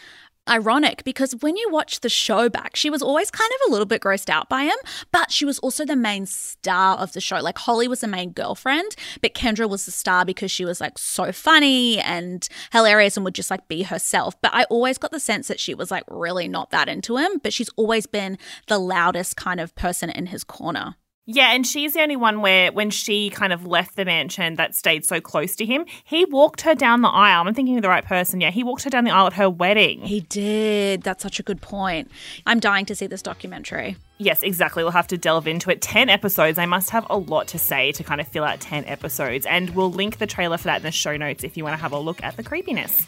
ironic 0.48 1.04
because 1.04 1.34
when 1.42 1.56
you 1.56 1.70
watch 1.72 2.02
the 2.02 2.10
show 2.10 2.50
back, 2.50 2.76
she 2.76 2.90
was 2.90 3.02
always 3.02 3.32
kind 3.32 3.50
of 3.56 3.70
a 3.70 3.72
little 3.72 3.86
bit 3.86 4.02
grossed 4.02 4.30
out 4.30 4.50
by 4.50 4.64
him, 4.64 4.76
but 5.12 5.32
she 5.32 5.46
was 5.46 5.60
also 5.60 5.86
the 5.86 5.96
main 5.96 6.26
star 6.26 6.98
of 6.98 7.14
the 7.14 7.22
show. 7.22 7.38
Like 7.38 7.58
Holly 7.58 7.88
was 7.88 8.02
the 8.02 8.08
main 8.08 8.32
girlfriend, 8.32 8.96
but 9.22 9.34
Kendra 9.34 9.70
was 9.70 9.86
the 9.86 9.92
star 9.92 10.26
because 10.26 10.52
she 10.52 10.66
was 10.66 10.82
like 10.82 10.98
so 10.98 11.32
funny 11.32 12.00
and 12.00 12.48
hilarious 12.72 13.18
and 13.18 13.24
would 13.24 13.36
just 13.36 13.52
like 13.52 13.68
be 13.68 13.84
herself. 13.84 14.40
But 14.42 14.54
I 14.54 14.64
always 14.66 14.98
got 14.98 15.12
the 15.12 15.20
sense 15.20 15.48
that 15.48 15.60
she 15.60 15.74
was 15.74 15.92
like 15.92 16.04
really 16.08 16.48
not 16.48 16.72
that 16.72 16.90
into 16.90 17.18
him, 17.18 17.40
but 17.42 17.54
she's 17.54 17.70
always 17.76 18.06
been 18.06 18.38
the 18.68 18.80
loudest 18.80 19.36
kind 19.36 19.60
of 19.60 19.76
person 19.76 20.10
in 20.10 20.28
his 20.28 20.44
corner. 20.44 20.96
Yeah, 21.26 21.54
and 21.54 21.66
she's 21.66 21.94
the 21.94 22.02
only 22.02 22.18
one 22.18 22.42
where 22.42 22.70
when 22.74 22.90
she 22.90 23.30
kind 23.30 23.54
of 23.54 23.66
left 23.66 23.96
the 23.96 24.04
mansion 24.04 24.56
that 24.56 24.76
stayed 24.76 25.06
so 25.06 25.22
close 25.22 25.56
to 25.56 25.66
him, 25.66 25.86
he 26.04 26.26
walked 26.26 26.62
her 26.62 26.76
down 26.76 27.02
the 27.02 27.08
aisle. 27.08 27.48
I'm 27.48 27.54
thinking 27.54 27.78
of 27.78 27.82
the 27.82 27.88
right 27.88 28.04
person. 28.04 28.42
Yeah, 28.42 28.52
he 28.52 28.62
walked 28.62 28.84
her 28.84 28.90
down 28.90 29.06
the 29.06 29.12
aisle 29.12 29.28
at 29.28 29.34
her 29.34 29.50
wedding. 29.50 30.02
He 30.02 30.20
did. 30.20 31.04
That's 31.04 31.24
such 31.24 31.40
a 31.40 31.44
good 31.44 31.62
point. 31.62 32.12
I'm 32.46 32.60
dying 32.60 32.86
to 32.88 32.96
see 32.96 33.08
this 33.08 33.22
documentary. 33.22 33.96
Yes, 34.18 34.44
exactly. 34.44 34.84
We'll 34.84 34.92
have 34.92 35.08
to 35.08 35.18
delve 35.18 35.48
into 35.48 35.72
it. 35.72 35.82
10 35.82 36.10
episodes. 36.10 36.58
I 36.58 36.66
must 36.66 36.90
have 36.90 37.08
a 37.10 37.18
lot 37.18 37.48
to 37.50 37.58
say 37.58 37.94
to 37.94 38.04
kind 38.04 38.20
of 38.20 38.28
fill 38.28 38.44
out 38.44 38.60
10 38.60 38.84
episodes. 38.86 39.46
And 39.46 39.70
we'll 39.70 39.92
link 39.92 40.18
the 40.18 40.28
trailer 40.28 40.58
for 40.58 40.66
that 40.66 40.78
in 40.78 40.84
the 40.84 40.92
show 40.92 41.16
notes 41.16 41.46
if 41.46 41.56
you 41.56 41.64
want 41.64 41.78
to 41.78 41.82
have 41.82 41.94
a 41.94 42.00
look 42.00 42.22
at 42.22 42.36
the 42.36 42.44
creepiness. 42.44 43.08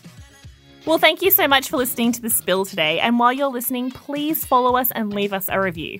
Well, 0.86 1.00
thank 1.00 1.22
you 1.22 1.32
so 1.32 1.50
much 1.50 1.68
for 1.68 1.76
listening 1.76 2.14
to 2.14 2.22
The 2.22 2.30
Spill 2.30 2.64
today. 2.64 3.00
And 3.00 3.20
while 3.20 3.34
you're 3.34 3.50
listening, 3.50 3.92
please 3.92 4.46
follow 4.46 4.78
us 4.78 4.90
and 4.92 5.14
leave 5.14 5.34
us 5.34 5.48
a 5.50 5.60
review. 5.60 6.00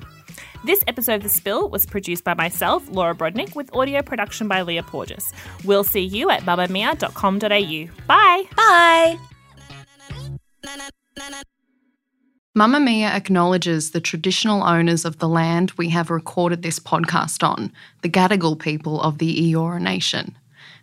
This 0.66 0.84
episode 0.88 1.18
of 1.18 1.22
The 1.22 1.30
Spill 1.30 1.70
was 1.70 1.86
produced 1.86 2.24
by 2.24 2.34
myself, 2.34 2.90
Laura 2.90 3.14
Brodnik, 3.14 3.56
with 3.56 3.72
audio 3.76 4.02
production 4.02 4.48
by 4.48 4.64
Leah 4.64 4.82
Porges. 4.82 5.32
We'll 5.64 5.84
see 5.84 6.02
you 6.02 6.32
at 6.32 6.42
mamamia.com.au. 6.42 8.06
Bye. 8.08 8.44
Bye. 8.56 9.20
Mamamia 12.58 13.12
acknowledges 13.12 13.92
the 13.92 14.02
traditional 14.02 14.64
owners 14.64 15.06
of 15.06 15.20
the 15.20 15.30
land 15.30 15.72
we 15.78 15.90
have 15.90 16.10
recorded 16.10 16.64
this 16.64 16.80
podcast 16.80 17.48
on, 17.48 17.72
the 18.02 18.10
Gadigal 18.10 18.58
people 18.58 19.00
of 19.02 19.20
the 19.20 19.54
Eora 19.54 19.80
Nation. 19.80 20.36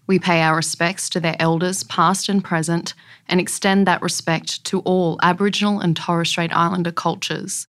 We 0.07 0.21
pay 0.21 0.43
our 0.43 0.55
respects 0.55 1.09
to 1.09 1.19
their 1.19 1.35
elders, 1.41 1.83
past 1.83 2.29
and 2.29 2.45
present, 2.45 2.95
and 3.29 3.41
extend 3.41 3.89
that 3.89 4.01
respect 4.01 4.63
to 4.67 4.79
all 4.81 5.19
Aboriginal 5.25 5.81
and 5.81 5.97
Torres 5.97 6.29
Strait 6.29 6.55
Islander 6.55 6.93
cultures. 6.93 7.67